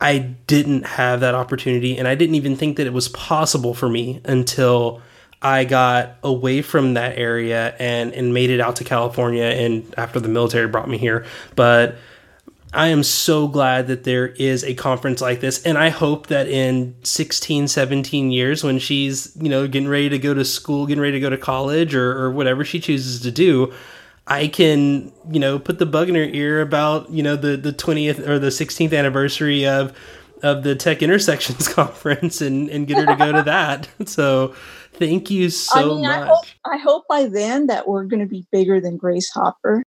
I 0.00 0.18
didn't 0.18 0.84
have 0.84 1.20
that 1.20 1.34
opportunity 1.34 1.96
and 1.96 2.06
I 2.06 2.14
didn't 2.14 2.34
even 2.34 2.56
think 2.56 2.76
that 2.76 2.86
it 2.86 2.92
was 2.92 3.08
possible 3.08 3.72
for 3.72 3.88
me 3.88 4.20
until 4.24 5.00
I 5.40 5.64
got 5.64 6.16
away 6.22 6.62
from 6.62 6.94
that 6.94 7.16
area 7.16 7.74
and 7.78 8.12
and 8.12 8.34
made 8.34 8.50
it 8.50 8.60
out 8.60 8.76
to 8.76 8.84
California 8.84 9.44
and 9.44 9.94
after 9.96 10.20
the 10.20 10.28
military 10.28 10.68
brought 10.68 10.88
me 10.88 10.98
here. 10.98 11.24
But 11.56 11.96
I 12.74 12.88
am 12.88 13.04
so 13.04 13.46
glad 13.46 13.86
that 13.86 14.02
there 14.02 14.28
is 14.28 14.64
a 14.64 14.74
conference 14.74 15.20
like 15.20 15.40
this. 15.40 15.62
And 15.62 15.78
I 15.78 15.90
hope 15.90 16.26
that 16.26 16.48
in 16.48 16.96
16, 17.04 17.68
17 17.68 18.32
years, 18.32 18.64
when 18.64 18.80
she's, 18.80 19.34
you 19.40 19.48
know, 19.48 19.68
getting 19.68 19.88
ready 19.88 20.08
to 20.08 20.18
go 20.18 20.34
to 20.34 20.44
school, 20.44 20.86
getting 20.86 21.00
ready 21.00 21.12
to 21.12 21.20
go 21.20 21.30
to 21.30 21.38
college 21.38 21.94
or, 21.94 22.18
or 22.18 22.32
whatever 22.32 22.64
she 22.64 22.80
chooses 22.80 23.20
to 23.20 23.30
do, 23.30 23.72
I 24.26 24.48
can, 24.48 25.12
you 25.30 25.38
know, 25.38 25.58
put 25.58 25.78
the 25.78 25.86
bug 25.86 26.08
in 26.08 26.16
her 26.16 26.24
ear 26.24 26.60
about, 26.60 27.10
you 27.10 27.22
know, 27.22 27.36
the, 27.36 27.56
the 27.56 27.72
20th 27.72 28.26
or 28.26 28.40
the 28.40 28.48
16th 28.48 28.96
anniversary 28.96 29.66
of, 29.66 29.96
of 30.42 30.64
the 30.64 30.74
Tech 30.74 31.00
Intersections 31.00 31.68
conference 31.72 32.40
and, 32.40 32.68
and 32.70 32.88
get 32.88 32.98
her 32.98 33.06
to 33.06 33.16
go 33.16 33.30
to 33.30 33.42
that. 33.44 33.88
So 34.06 34.54
thank 34.94 35.30
you 35.30 35.48
so 35.48 35.78
I 35.78 35.84
mean, 35.84 36.02
much. 36.02 36.10
I 36.10 36.26
hope, 36.26 36.44
I 36.64 36.76
hope 36.78 37.04
by 37.08 37.26
then 37.26 37.68
that 37.68 37.86
we're 37.86 38.04
going 38.04 38.20
to 38.20 38.28
be 38.28 38.46
bigger 38.50 38.80
than 38.80 38.96
Grace 38.96 39.30
Hopper. 39.30 39.84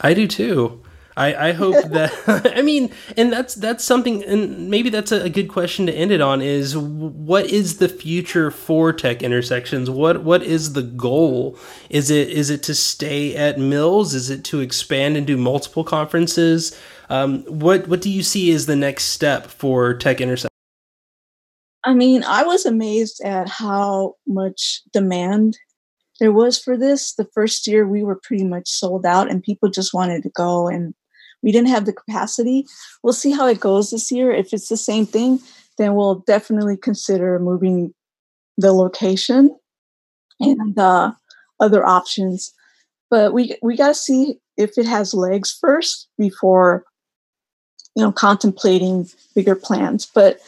I 0.00 0.14
do 0.14 0.26
too. 0.26 0.82
I, 1.16 1.48
I 1.48 1.52
hope 1.52 1.74
that 1.90 2.12
I 2.56 2.62
mean, 2.62 2.90
and 3.16 3.32
that's 3.32 3.54
that's 3.54 3.84
something, 3.84 4.24
and 4.24 4.68
maybe 4.68 4.90
that's 4.90 5.12
a, 5.12 5.24
a, 5.24 5.28
good 5.28 5.48
question 5.48 5.86
to 5.86 5.92
end 5.92 6.10
it 6.10 6.20
on. 6.20 6.42
Is 6.42 6.76
what 6.76 7.46
is 7.46 7.78
the 7.78 7.88
future 7.88 8.50
for 8.50 8.92
Tech 8.92 9.22
Intersections? 9.22 9.90
What 9.90 10.24
what 10.24 10.42
is 10.42 10.72
the 10.72 10.82
goal? 10.82 11.58
Is 11.90 12.10
it 12.10 12.28
is 12.28 12.50
it 12.50 12.62
to 12.64 12.74
stay 12.74 13.36
at 13.36 13.58
Mills? 13.58 14.14
Is 14.14 14.30
it 14.30 14.44
to 14.44 14.60
expand 14.60 15.16
and 15.16 15.26
do 15.26 15.36
multiple 15.36 15.84
conferences? 15.84 16.78
Um, 17.10 17.42
what 17.44 17.88
what 17.88 18.00
do 18.00 18.10
you 18.10 18.22
see 18.22 18.52
as 18.52 18.66
the 18.66 18.76
next 18.76 19.04
step 19.04 19.46
for 19.46 19.94
Tech 19.94 20.20
Intersections? 20.20 20.50
I 21.86 21.92
mean, 21.92 22.24
I 22.24 22.44
was 22.44 22.64
amazed 22.64 23.20
at 23.22 23.48
how 23.48 24.14
much 24.26 24.80
demand 24.92 25.58
there 26.18 26.32
was 26.32 26.58
for 26.58 26.78
this. 26.78 27.12
The 27.12 27.28
first 27.34 27.66
year 27.66 27.86
we 27.86 28.02
were 28.02 28.18
pretty 28.22 28.44
much 28.44 28.68
sold 28.68 29.04
out 29.04 29.30
and 29.30 29.42
people 29.42 29.68
just 29.68 29.92
wanted 29.92 30.22
to 30.22 30.30
go 30.30 30.66
and 30.68 30.94
we 31.44 31.52
didn't 31.52 31.68
have 31.68 31.84
the 31.84 31.92
capacity. 31.92 32.66
We'll 33.02 33.12
see 33.12 33.30
how 33.30 33.46
it 33.46 33.60
goes 33.60 33.90
this 33.90 34.10
year. 34.10 34.32
If 34.32 34.54
it's 34.54 34.68
the 34.68 34.78
same 34.78 35.04
thing, 35.04 35.38
then 35.76 35.94
we'll 35.94 36.24
definitely 36.26 36.78
consider 36.78 37.38
moving 37.38 37.92
the 38.56 38.72
location 38.72 39.54
and 40.40 40.78
uh, 40.78 41.12
other 41.60 41.84
options. 41.84 42.52
But 43.10 43.34
we 43.34 43.56
we 43.62 43.76
got 43.76 43.88
to 43.88 43.94
see 43.94 44.38
if 44.56 44.78
it 44.78 44.86
has 44.86 45.12
legs 45.12 45.56
first 45.60 46.08
before 46.18 46.84
you 47.94 48.02
know 48.02 48.10
contemplating 48.10 49.08
bigger 49.34 49.54
plans. 49.54 50.10
But 50.12 50.38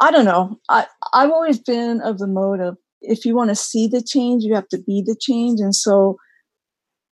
I 0.00 0.10
don't 0.10 0.24
know. 0.24 0.58
I 0.68 0.86
I've 1.14 1.30
always 1.30 1.60
been 1.60 2.00
of 2.00 2.18
the 2.18 2.26
mode 2.26 2.60
of 2.60 2.76
if 3.00 3.24
you 3.24 3.36
want 3.36 3.50
to 3.50 3.56
see 3.56 3.86
the 3.86 4.02
change, 4.02 4.42
you 4.42 4.56
have 4.56 4.68
to 4.70 4.78
be 4.78 5.00
the 5.00 5.16
change, 5.18 5.60
and 5.60 5.74
so 5.74 6.18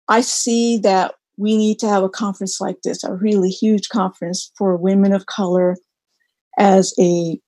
I 0.09 0.23
see 0.23 0.79
that 0.79 1.15
we 1.37 1.57
need 1.57 1.79
to 1.79 1.89
have 1.89 2.03
a 2.03 2.09
conference 2.09 2.61
like 2.61 2.83
this, 2.83 3.05
a 3.05 3.13
really 3.13 3.51
huge 3.51 3.89
conference 3.89 4.51
for 4.57 4.77
women 4.77 5.13
of 5.13 5.27
color 5.27 5.77
as 6.59 6.95
a 6.99 7.39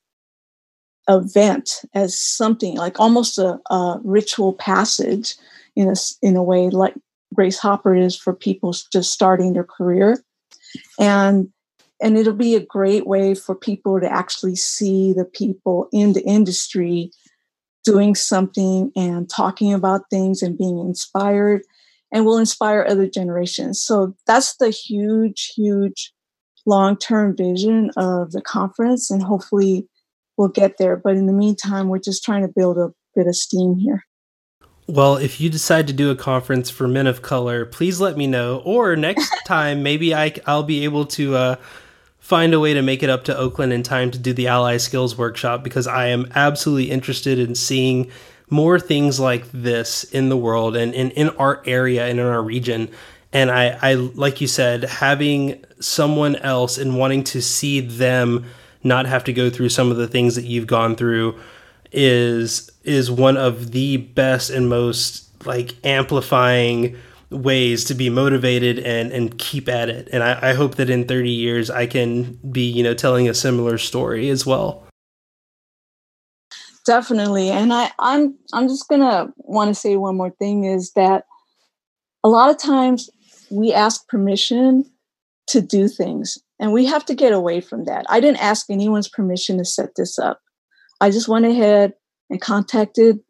event, 1.09 1.83
as 1.95 2.19
something 2.19 2.77
like 2.77 3.01
almost 3.01 3.39
a, 3.39 3.59
a 3.71 3.99
ritual 4.05 4.53
passage 4.53 5.37
in 5.75 5.89
a, 5.89 5.95
in 6.23 6.37
a 6.37 6.43
way 6.43 6.69
like 6.69 6.95
Grace 7.35 7.59
Hopper 7.59 7.95
is 7.95 8.17
for 8.17 8.35
people 8.35 8.75
just 8.93 9.13
starting 9.13 9.53
their 9.53 9.65
career. 9.65 10.23
And 10.99 11.51
and 12.01 12.17
it'll 12.17 12.33
be 12.33 12.55
a 12.55 12.61
great 12.61 13.09
way 13.09 13.35
for 13.35 13.57
people 13.57 13.99
to 14.01 14.13
actually 14.13 14.55
see 14.55 15.13
the 15.13 15.25
people 15.25 15.89
in 15.93 16.13
the 16.13 16.23
industry 16.23 17.11
doing 17.85 18.15
something 18.15 18.93
and 18.95 19.29
talking 19.29 19.73
about 19.73 20.09
things 20.11 20.43
and 20.43 20.57
being 20.57 20.79
inspired 20.79 21.63
and 22.13 22.25
will 22.25 22.39
inspire 22.39 22.87
other 22.89 23.07
generations. 23.07 23.83
So 23.83 24.15
that's 24.27 24.57
the 24.57 24.71
huge, 24.71 25.53
huge 25.55 26.13
long 26.67 26.97
term 26.97 27.37
vision 27.37 27.91
of 27.97 28.33
the 28.33 28.43
conference, 28.43 29.11
and 29.11 29.23
hopefully 29.23 29.89
we'll 30.37 30.49
get 30.49 30.79
there. 30.79 30.97
But 30.97 31.17
in 31.17 31.27
the 31.27 31.33
meantime, 31.33 31.89
we're 31.89 31.99
just 31.99 32.25
trying 32.25 32.43
to 32.43 32.53
build 32.55 32.79
a 32.79 32.91
bit 33.15 33.27
of 33.27 33.37
steam 33.37 33.77
here. 33.77 34.05
Well, 34.87 35.17
if 35.17 35.39
you 35.39 35.51
decide 35.51 35.87
to 35.89 35.93
do 35.93 36.11
a 36.11 36.17
conference 36.17 36.71
for 36.71 36.89
men 36.89 37.07
of 37.07 37.21
color, 37.21 37.67
please 37.67 38.01
let 38.01 38.17
me 38.17 38.27
know. 38.27 38.63
Or 38.65 38.97
next 38.97 39.31
time, 39.47 39.83
maybe 39.83 40.15
I, 40.15 40.35
I'll 40.47 40.63
be 40.63 40.85
able 40.85 41.05
to 41.07 41.37
uh, 41.37 41.57
find 42.19 42.55
a 42.55 42.61
way 42.61 42.73
to 42.73 42.81
make 42.81 43.03
it 43.03 43.11
up 43.11 43.25
to 43.25 43.37
Oakland 43.37 43.75
in 43.75 43.83
time 43.83 44.11
to 44.13 44.19
do 44.19 44.33
the 44.33 44.49
Ally 44.49 44.79
Skills 44.79 45.19
Workshop 45.19 45.63
because 45.63 45.87
I 45.87 46.09
am 46.09 46.31
absolutely 46.35 46.91
interested 46.91 47.39
in 47.39 47.55
seeing 47.55 48.11
more 48.51 48.79
things 48.81 49.21
like 49.21 49.51
this 49.53 50.05
in 50.05 50.29
the 50.29 50.37
world 50.37 50.77
and, 50.77 50.95
and 50.95 51.13
in 51.13 51.29
our 51.31 51.63
area 51.67 52.07
and 52.07 52.19
in 52.19 52.27
our 52.27 52.43
region. 52.43 52.91
And 53.33 53.51
I, 53.51 53.79
I, 53.83 53.95
like 53.95 54.41
you 54.41 54.47
said, 54.47 54.85
having 54.85 55.65
someone 55.81 56.37
else 56.37 56.79
and 56.79 56.99
wanting 56.99 57.25
to 57.25 57.43
see 57.43 57.81
them 57.81 58.47
not 58.83 59.07
have 59.07 59.25
to 59.25 59.33
go 59.33 59.51
through 59.51 59.69
some 59.69 59.91
of 59.91 59.97
the 59.97 60.09
things 60.09 60.35
that 60.37 60.45
you've 60.45 60.67
gone 60.67 60.97
through 60.97 61.39
is 61.91 62.71
is 62.85 63.11
one 63.11 63.37
of 63.37 63.73
the 63.73 63.97
best 63.97 64.51
and 64.51 64.69
most 64.69 65.27
like 65.47 65.75
amplifying 65.85 66.97
ways 67.31 67.85
to 67.85 67.95
be 67.95 68.09
motivated 68.11 68.79
and 68.79 69.11
and 69.13 69.39
keep 69.39 69.69
at 69.69 69.89
it. 69.89 70.09
And 70.13 70.23
I, 70.23 70.51
I 70.51 70.53
hope 70.55 70.77
that 70.77 70.91
in 70.91 71.07
30 71.07 71.31
years 71.31 71.71
I 71.71 71.87
can 71.87 72.39
be, 72.51 72.69
you 72.69 72.83
know, 72.83 72.95
telling 72.95 73.29
a 73.29 73.35
similar 73.35 73.79
story 73.79 74.29
as 74.29 74.47
well 74.47 74.88
definitely. 76.89 77.51
And 77.51 77.73
i 77.73 77.91
i'm 77.99 78.35
i'm 78.55 78.67
just 78.67 78.89
gonna 78.89 79.29
want 79.37 79.69
to 79.69 79.75
say 79.75 79.97
one 79.97 80.17
more 80.17 80.31
thing 80.31 80.65
is 80.65 80.93
that 80.93 81.25
a 82.25 82.29
lot 82.29 82.51
of 82.51 82.59
times 82.59 83.11
we 83.51 83.75
ask 83.75 84.09
permission 84.09 84.85
to 85.49 85.61
do 85.61 85.87
things 85.87 86.39
and 86.59 86.73
we 86.73 86.87
have 86.87 87.05
to 87.07 87.15
get 87.15 87.33
away 87.33 87.61
from 87.61 87.85
that. 87.85 88.07
I 88.09 88.21
didn't 88.21 88.43
ask 88.43 88.71
anyone's 88.71 89.09
permission 89.09 89.59
to 89.59 89.65
set 89.65 89.91
this 89.97 90.19
up. 90.19 90.41
I 91.01 91.11
just 91.11 91.29
went 91.29 91.45
ahead 91.45 91.93
and 92.31 92.41
contacted 92.41 93.21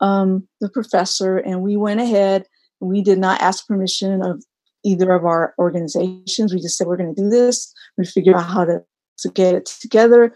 um, 0.00 0.48
the 0.60 0.68
professor 0.68 1.38
and 1.38 1.62
we 1.62 1.76
went 1.76 2.00
ahead. 2.00 2.46
We 2.80 3.00
did 3.00 3.18
not 3.18 3.40
ask 3.40 3.66
permission 3.66 4.22
of 4.22 4.44
either 4.84 5.12
of 5.12 5.24
our 5.24 5.54
organizations. 5.58 6.52
We 6.52 6.60
just 6.60 6.76
said 6.76 6.88
we're 6.88 6.96
going 6.96 7.14
to 7.14 7.22
do 7.22 7.30
this. 7.30 7.72
We 7.96 8.04
figure 8.04 8.36
out 8.36 8.46
how 8.46 8.64
to, 8.64 8.82
to 9.18 9.28
get 9.30 9.54
it 9.54 9.66
together. 9.66 10.34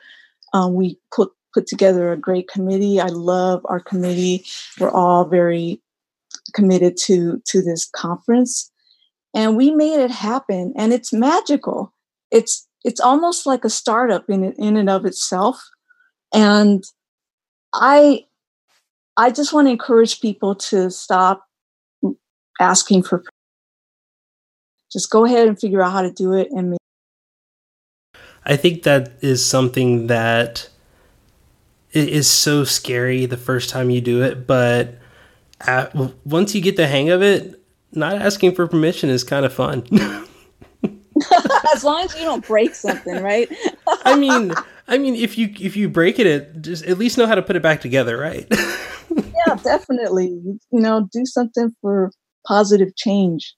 Um, 0.55 0.75
we 0.75 0.99
put 1.14 1.31
put 1.55 1.67
together 1.67 2.13
a 2.13 2.17
great 2.17 2.49
committee. 2.49 3.01
I 3.01 3.07
love 3.07 3.63
our 3.67 3.81
committee. 3.81 4.45
We're 4.79 4.91
all 4.91 5.25
very 5.25 5.81
committed 6.55 6.97
to 6.97 7.43
to 7.47 7.63
this 7.63 7.89
conference 7.95 8.71
and 9.35 9.57
we 9.57 9.71
made 9.71 10.01
it 10.01 10.11
happen 10.11 10.73
and 10.77 10.93
it's 10.93 11.13
magical. 11.13 11.93
It's 12.31 12.67
it's 12.85 13.01
almost 13.01 13.47
like 13.47 13.65
a 13.65 13.71
startup 13.71 14.29
in 14.29 14.53
in 14.53 14.77
and 14.77 14.91
of 14.91 15.05
itself 15.05 15.63
and 16.33 16.85
I 17.75 18.25
I 19.17 19.31
just 19.31 19.53
want 19.53 19.67
to 19.67 19.73
encourage 19.73 20.21
people 20.21 20.55
to 20.55 20.91
stop 20.91 21.45
asking 22.61 23.03
for 23.03 23.23
just 24.91 25.11
go 25.11 25.25
ahead 25.25 25.49
and 25.49 25.61
figure 25.61 25.83
out 25.83 25.93
how 25.93 26.03
to 26.03 26.13
do 26.13 26.33
it 26.33 26.49
and 26.51 26.71
make 26.71 26.79
I 28.45 28.57
think 28.57 28.85
that 28.85 29.13
is 29.21 29.45
something 29.45 30.07
that 30.07 30.71
it 31.99 32.09
is 32.09 32.29
so 32.29 32.65
scary 32.65 33.27
the 33.27 33.37
first 33.37 33.71
time 33.71 33.91
you 33.91 34.01
do 34.01 34.23
it, 34.23 34.47
but 34.47 34.99
at, 35.61 35.95
once 36.25 36.55
you 36.55 36.61
get 36.61 36.77
the 36.77 36.87
hang 36.87 37.11
of 37.11 37.23
it, 37.23 37.63
not 37.93 38.17
asking 38.17 38.55
for 38.55 38.67
permission 38.67 39.11
is 39.11 39.25
kind 39.25 39.45
of 39.45 39.53
fun. 39.53 39.85
as 41.75 41.85
long 41.85 42.05
as 42.05 42.15
you 42.15 42.23
don't 42.23 42.47
break 42.47 42.75
something, 42.75 43.23
right? 43.23 43.51
I 44.05 44.17
mean, 44.17 44.53
I 44.87 44.99
mean, 44.99 45.15
if 45.15 45.37
you 45.37 45.53
if 45.61 45.77
you 45.77 45.89
break 45.89 46.19
it, 46.19 46.27
it 46.27 46.63
just 46.63 46.85
at 46.85 46.99
least 46.99 47.19
know 47.19 47.27
how 47.27 47.35
to 47.35 47.43
put 47.43 47.57
it 47.57 47.63
back 47.63 47.81
together, 47.81 48.17
right? 48.17 48.47
yeah, 49.11 49.55
definitely. 49.63 50.29
You 50.29 50.61
know, 50.71 51.09
do 51.13 51.25
something 51.25 51.75
for 51.81 52.11
positive 52.47 52.95
change. 52.97 53.55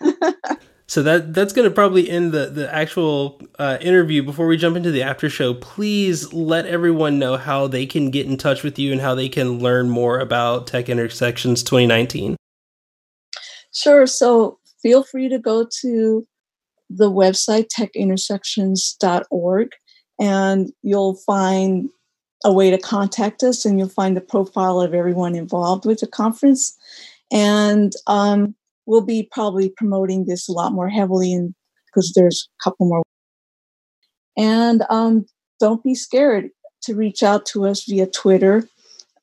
So 0.86 1.02
that 1.04 1.32
that's 1.32 1.52
going 1.52 1.68
to 1.68 1.74
probably 1.74 2.10
end 2.10 2.32
the 2.32 2.46
the 2.46 2.72
actual 2.72 3.40
uh, 3.58 3.78
interview. 3.80 4.22
Before 4.22 4.46
we 4.46 4.56
jump 4.56 4.76
into 4.76 4.90
the 4.90 5.02
after 5.02 5.30
show, 5.30 5.54
please 5.54 6.32
let 6.32 6.66
everyone 6.66 7.18
know 7.18 7.36
how 7.36 7.66
they 7.66 7.86
can 7.86 8.10
get 8.10 8.26
in 8.26 8.36
touch 8.36 8.62
with 8.62 8.78
you 8.78 8.92
and 8.92 9.00
how 9.00 9.14
they 9.14 9.28
can 9.28 9.58
learn 9.58 9.88
more 9.88 10.18
about 10.18 10.66
Tech 10.66 10.88
Intersections 10.88 11.62
2019. 11.62 12.36
Sure. 13.72 14.06
So 14.06 14.58
feel 14.82 15.02
free 15.02 15.28
to 15.28 15.38
go 15.38 15.66
to 15.80 16.26
the 16.90 17.10
website 17.10 17.68
techintersections.org 17.76 19.68
and 20.20 20.70
you'll 20.82 21.14
find 21.14 21.88
a 22.44 22.52
way 22.52 22.70
to 22.70 22.78
contact 22.78 23.42
us 23.42 23.64
and 23.64 23.78
you'll 23.78 23.88
find 23.88 24.16
the 24.16 24.20
profile 24.20 24.80
of 24.80 24.94
everyone 24.94 25.34
involved 25.34 25.86
with 25.86 26.00
the 26.00 26.06
conference. 26.06 26.76
And 27.30 27.92
um, 28.06 28.54
we'll 28.86 29.04
be 29.04 29.28
probably 29.32 29.72
promoting 29.76 30.26
this 30.26 30.48
a 30.48 30.52
lot 30.52 30.72
more 30.72 30.88
heavily 30.88 31.32
and 31.32 31.54
because 31.86 32.12
there's 32.14 32.48
a 32.60 32.64
couple 32.64 32.86
more 32.88 33.02
And 34.36 34.84
um, 34.90 35.26
don't 35.60 35.84
be 35.84 35.94
scared 35.94 36.50
to 36.84 36.94
reach 36.94 37.22
out 37.22 37.46
to 37.46 37.66
us 37.66 37.84
via 37.84 38.06
Twitter 38.06 38.68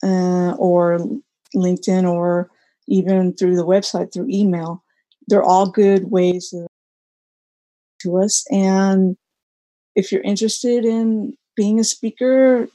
uh, 0.03 0.53
or 0.57 0.99
LinkedIn 1.55 2.09
or 2.09 2.49
even 2.87 3.35
through 3.35 3.55
the 3.55 3.65
website 3.65 4.13
through 4.13 4.27
email. 4.29 4.83
They're 5.27 5.43
all 5.43 5.69
good 5.69 6.11
ways 6.11 6.53
to 8.01 8.17
us. 8.17 8.45
And 8.51 9.17
if 9.95 10.11
you're 10.11 10.21
interested 10.21 10.85
in 10.85 11.35
being 11.55 11.79
a 11.79 11.83
speaker 11.83 12.67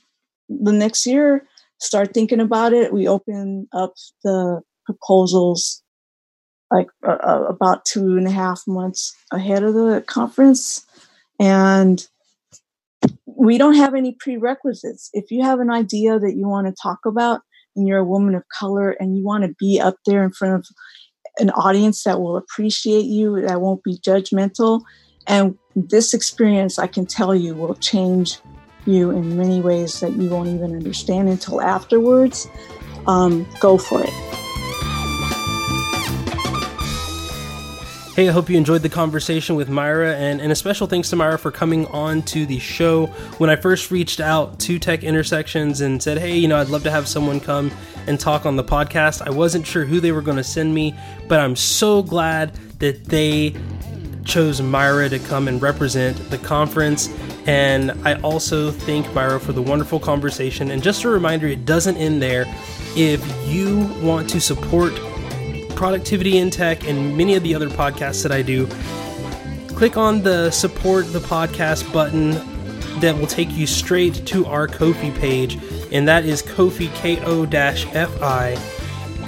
the 0.49 0.73
next 0.73 1.07
year, 1.07 1.47
start 1.81 2.15
thinking 2.15 2.41
about 2.41 2.73
it. 2.73 2.93
We 2.93 3.09
open 3.09 3.69
up 3.73 3.95
the 4.25 4.63
proposals 4.87 5.83
like 6.71 6.89
uh, 7.07 7.45
about 7.49 7.85
two 7.85 8.17
and 8.17 8.27
a 8.27 8.31
half 8.31 8.63
months 8.67 9.15
ahead 9.33 9.63
of 9.63 9.75
the 9.75 10.03
conference. 10.07 10.85
And 11.39 12.07
we 13.27 13.59
don't 13.59 13.75
have 13.75 13.95
any 13.95 14.17
prerequisites. 14.19 15.11
If 15.13 15.31
you 15.31 15.43
have 15.43 15.61
an 15.61 15.71
idea 15.71 16.19
that 16.19 16.37
you 16.37 16.49
want 16.49 16.67
to 16.67 16.75
talk 16.81 17.01
about 17.05 17.43
and 17.77 17.87
you're 17.87 17.99
a 17.99 18.05
woman 18.05 18.35
of 18.35 18.45
color 18.49 18.91
and 18.93 19.17
you 19.17 19.25
want 19.25 19.45
to 19.45 19.55
be 19.59 19.81
up 19.81 19.97
there 20.07 20.25
in 20.25 20.33
front 20.33 20.55
of 20.55 20.67
an 21.39 21.51
audience 21.51 22.05
that 22.05 22.21
will 22.21 22.37
appreciate 22.37 23.05
you, 23.05 23.41
that 23.43 23.61
won't 23.61 23.83
be 23.83 23.99
judgmental, 23.99 24.83
and 25.27 25.59
this 25.75 26.15
experience, 26.15 26.79
I 26.79 26.87
can 26.87 27.07
tell 27.07 27.35
you, 27.35 27.55
will 27.55 27.75
change 27.75 28.39
you 28.87 29.11
in 29.11 29.37
many 29.37 29.61
ways 29.61 30.01
that 30.01 30.13
you 30.13 30.29
won't 30.29 30.49
even 30.49 30.75
understand 30.75 31.29
until 31.29 31.61
afterwards. 31.61 32.49
Um, 33.07 33.47
go 33.61 33.79
for 33.79 34.05
it. 34.05 34.34
Hey, 38.15 38.29
I 38.29 38.33
hope 38.33 38.49
you 38.49 38.57
enjoyed 38.57 38.83
the 38.83 38.89
conversation 38.89 39.57
with 39.57 39.69
Maira, 39.69 40.15
and, 40.15 40.41
and 40.41 40.53
a 40.53 40.55
special 40.55 40.87
thanks 40.87 41.11
to 41.11 41.17
Maira 41.17 41.37
for 41.37 41.51
coming 41.51 41.85
on 41.87 42.23
to 42.23 42.47
the 42.47 42.61
show. 42.61 43.07
When 43.39 43.51
I 43.51 43.57
first 43.57 43.91
reached 43.91 44.21
out 44.21 44.61
to 44.61 44.79
Tech 44.79 45.03
Intersections 45.03 45.81
and 45.81 46.01
said, 46.01 46.19
hey, 46.19 46.39
you 46.39 46.47
know, 46.47 46.57
I'd 46.57 46.69
love 46.69 46.85
to 46.85 46.93
have 46.93 47.09
someone 47.09 47.41
come 47.41 47.73
and 48.07 48.21
talk 48.21 48.47
on 48.47 48.55
the 48.55 48.63
podcast, 48.63 49.21
I 49.27 49.31
wasn't 49.31 49.67
sure 49.67 49.85
who 49.85 49.99
they 49.99 50.13
were 50.13 50.23
going 50.23 50.37
to 50.37 50.45
send 50.45 50.73
me, 50.73 50.95
but 51.27 51.41
I'm 51.41 51.57
so 51.57 52.05
glad 52.05 52.55
that 52.79 53.05
they 53.07 53.57
chose 54.25 54.61
Maira 54.61 55.09
to 55.09 55.19
come 55.19 55.49
and 55.49 55.61
represent 55.61 56.17
the 56.31 56.39
conference. 56.39 57.09
And 57.47 57.91
I 58.07 58.15
also 58.21 58.71
thank 58.71 59.07
Maira 59.13 59.41
for 59.41 59.53
the 59.53 59.63
wonderful 59.63 59.99
conversation. 59.99 60.71
And 60.71 60.85
just 60.85 61.03
a 61.03 61.09
reminder, 61.09 61.49
it 61.49 61.67
doesn't 61.67 61.97
end 61.97 62.23
there. 62.23 62.45
If 62.95 63.27
you 63.49 63.93
want 64.01 64.31
to 64.31 64.41
support 64.41 64.93
productivity 65.75 66.39
in 66.39 66.51
tech 66.51 66.87
and 66.87 67.17
many 67.17 67.35
of 67.35 67.43
the 67.43 67.55
other 67.55 67.69
podcasts 67.69 68.23
that 68.23 68.33
I 68.33 68.43
do, 68.43 68.67
click 69.75 69.97
on 69.97 70.23
the 70.23 70.51
support 70.51 71.13
the 71.13 71.19
podcast 71.19 71.93
button 71.93 72.33
that 73.01 73.17
will 73.17 73.27
take 73.27 73.51
you 73.53 73.67
straight 73.67 74.25
to 74.27 74.47
our 74.47 74.69
Ko-fi 74.69 75.11
page, 75.13 75.59
and 75.93 76.07
that 76.09 76.25
is 76.25 76.43
Ko-fi 76.43 76.89
K-O-F-I. 76.95 78.57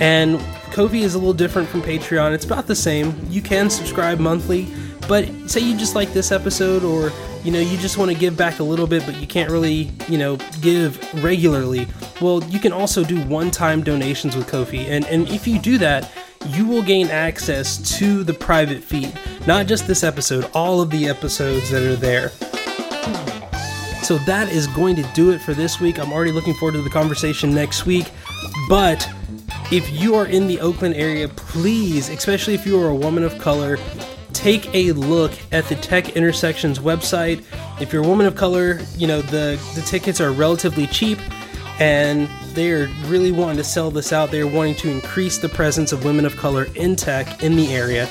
And 0.01 0.41
Ko-fi 0.73 1.03
is 1.03 1.15
a 1.15 1.19
little 1.19 1.35
different 1.35 1.69
from 1.69 1.83
Patreon. 1.83 2.33
It's 2.33 2.45
about 2.45 2.67
the 2.67 2.77
same. 2.77 3.15
You 3.29 3.43
can 3.43 3.71
subscribe 3.71 4.19
monthly, 4.19 4.69
but 5.09 5.29
say 5.47 5.61
you 5.61 5.77
just 5.77 5.95
like 5.95 6.13
this 6.13 6.33
episode 6.33 6.85
or 6.85 7.13
you 7.45 7.53
know 7.53 7.61
you 7.61 7.79
just 7.79 7.97
want 7.97 8.11
to 8.11 8.17
give 8.17 8.37
back 8.37 8.59
a 8.59 8.63
little 8.63 8.87
bit 8.87 9.05
but 9.07 9.15
you 9.21 9.27
can't 9.27 9.51
really 9.51 9.91
you 10.09 10.19
know 10.19 10.37
give 10.61 10.99
regularly 11.23 11.87
well 12.21 12.43
you 12.45 12.59
can 12.59 12.73
also 12.73 13.05
do 13.05 13.23
one-time 13.27 13.83
donations 13.83 14.35
with 14.35 14.49
Ko-fi 14.49 14.79
and 14.79 15.07
and 15.07 15.29
if 15.29 15.47
you 15.47 15.59
do 15.59 15.79
that 15.79 16.11
you 16.49 16.67
will 16.67 16.83
gain 16.83 17.09
access 17.09 17.99
to 17.99 18.25
the 18.25 18.35
private 18.35 18.83
feed 18.83 19.13
not 19.47 19.67
just 19.67 19.87
this 19.87 20.03
episode 20.03 20.51
all 20.55 20.81
of 20.81 20.91
the 20.91 21.09
episodes 21.09 21.71
that 21.71 21.83
are 21.83 21.97
there. 21.97 22.31
So 24.07 24.19
that 24.19 24.51
is 24.53 24.69
going 24.69 24.95
to 24.97 25.03
do 25.15 25.33
it 25.33 25.41
for 25.41 25.53
this 25.53 25.81
week. 25.81 25.99
I'm 25.99 26.13
already 26.13 26.31
looking 26.31 26.55
forward 26.55 26.75
to 26.75 26.83
the 26.83 26.91
conversation 26.91 27.53
next 27.53 27.87
week. 27.87 28.13
But 28.69 29.09
if 29.73 29.91
you 29.91 30.15
are 30.15 30.27
in 30.27 30.47
the 30.47 30.61
Oakland 30.61 30.95
area, 30.95 31.27
please, 31.27 32.09
especially 32.09 32.55
if 32.55 32.65
you 32.65 32.81
are 32.81 32.89
a 32.89 32.95
woman 32.95 33.25
of 33.25 33.37
color, 33.39 33.79
take 34.33 34.73
a 34.73 34.93
look 34.93 35.33
at 35.51 35.65
the 35.65 35.75
Tech 35.75 36.11
Intersections 36.11 36.79
website. 36.79 37.45
If 37.81 37.93
you're 37.93 38.05
a 38.05 38.07
woman 38.07 38.27
of 38.27 38.37
color, 38.37 38.79
you 38.97 39.09
know, 39.09 39.23
the, 39.23 39.61
the 39.75 39.83
tickets 39.83 40.21
are 40.21 40.31
relatively 40.31 40.87
cheap 40.87 41.19
and 41.81 42.29
they're 42.57 42.89
really 43.05 43.31
wanting 43.31 43.59
to 43.59 43.65
sell 43.65 43.93
this 43.93 44.13
out. 44.13 44.33
They're 44.33 44.47
wanting 44.47 44.75
to 44.77 44.91
increase 44.91 45.39
the 45.39 45.49
presence 45.49 45.93
of 45.93 46.05
women 46.05 46.25
of 46.25 46.37
color 46.37 46.67
in 46.75 46.97
tech 46.97 47.45
in 47.45 47.55
the 47.55 47.73
area. 47.73 48.07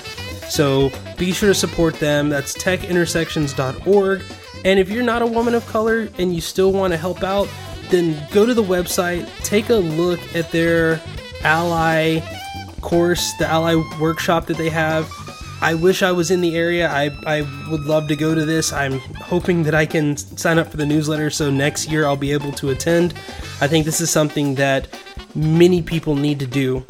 So 0.47 0.91
be 1.17 1.34
sure 1.34 1.49
to 1.49 1.55
support 1.55 1.95
them. 1.95 2.29
That's 2.29 2.55
techintersections.org. 2.55 4.21
And 4.63 4.79
if 4.79 4.89
you're 4.89 5.03
not 5.03 5.21
a 5.21 5.25
woman 5.25 5.55
of 5.55 5.65
color 5.65 6.08
and 6.17 6.34
you 6.34 6.41
still 6.41 6.71
want 6.71 6.93
to 6.93 6.97
help 6.97 7.23
out, 7.23 7.49
then 7.89 8.15
go 8.31 8.45
to 8.45 8.53
the 8.53 8.63
website, 8.63 9.27
take 9.43 9.69
a 9.69 9.75
look 9.75 10.19
at 10.36 10.51
their 10.51 11.01
ally 11.41 12.19
course, 12.81 13.34
the 13.34 13.47
ally 13.47 13.75
workshop 13.99 14.45
that 14.45 14.58
they 14.58 14.69
have 14.69 15.10
I 15.65 15.73
wish 15.73 16.04
I 16.04 16.12
was 16.12 16.30
in 16.30 16.41
the 16.41 16.56
area. 16.56 16.88
I, 16.88 17.10
I 17.25 17.41
would 17.71 17.86
love 17.86 18.08
to 18.10 18.15
go 18.15 18.36
to 18.36 18.45
this. 18.45 18.71
I'm 18.71 18.99
hoping 18.99 19.63
that 19.63 19.73
I 19.73 19.88
can 19.88 20.15
sign 20.15 20.60
up 20.60 20.67
for 20.67 20.78
the 20.78 20.86
newsletter 20.86 21.32
so 21.32 21.49
next 21.49 21.89
year 21.89 22.06
I'll 22.06 22.15
be 22.15 22.34
able 22.34 22.51
to 22.51 22.69
attend. 22.69 23.15
I 23.62 23.67
think 23.67 23.84
this 23.84 23.99
is 23.99 24.12
something 24.12 24.54
that 24.56 24.88
many 25.34 25.82
people 25.82 26.15
need 26.15 26.38
to 26.38 26.45
do. 26.45 26.86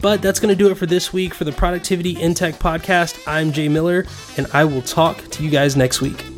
But 0.00 0.22
that's 0.22 0.40
going 0.40 0.52
to 0.52 0.58
do 0.58 0.68
it 0.72 0.74
for 0.74 0.86
this 0.86 1.12
week 1.12 1.34
for 1.34 1.44
the 1.44 1.52
Productivity 1.52 2.20
in 2.20 2.34
Tech 2.34 2.54
podcast. 2.54 3.16
I'm 3.28 3.52
Jay 3.52 3.68
Miller, 3.68 4.04
and 4.36 4.48
I 4.52 4.64
will 4.64 4.82
talk 4.82 5.18
to 5.30 5.44
you 5.44 5.48
guys 5.48 5.76
next 5.76 6.00
week. 6.00 6.35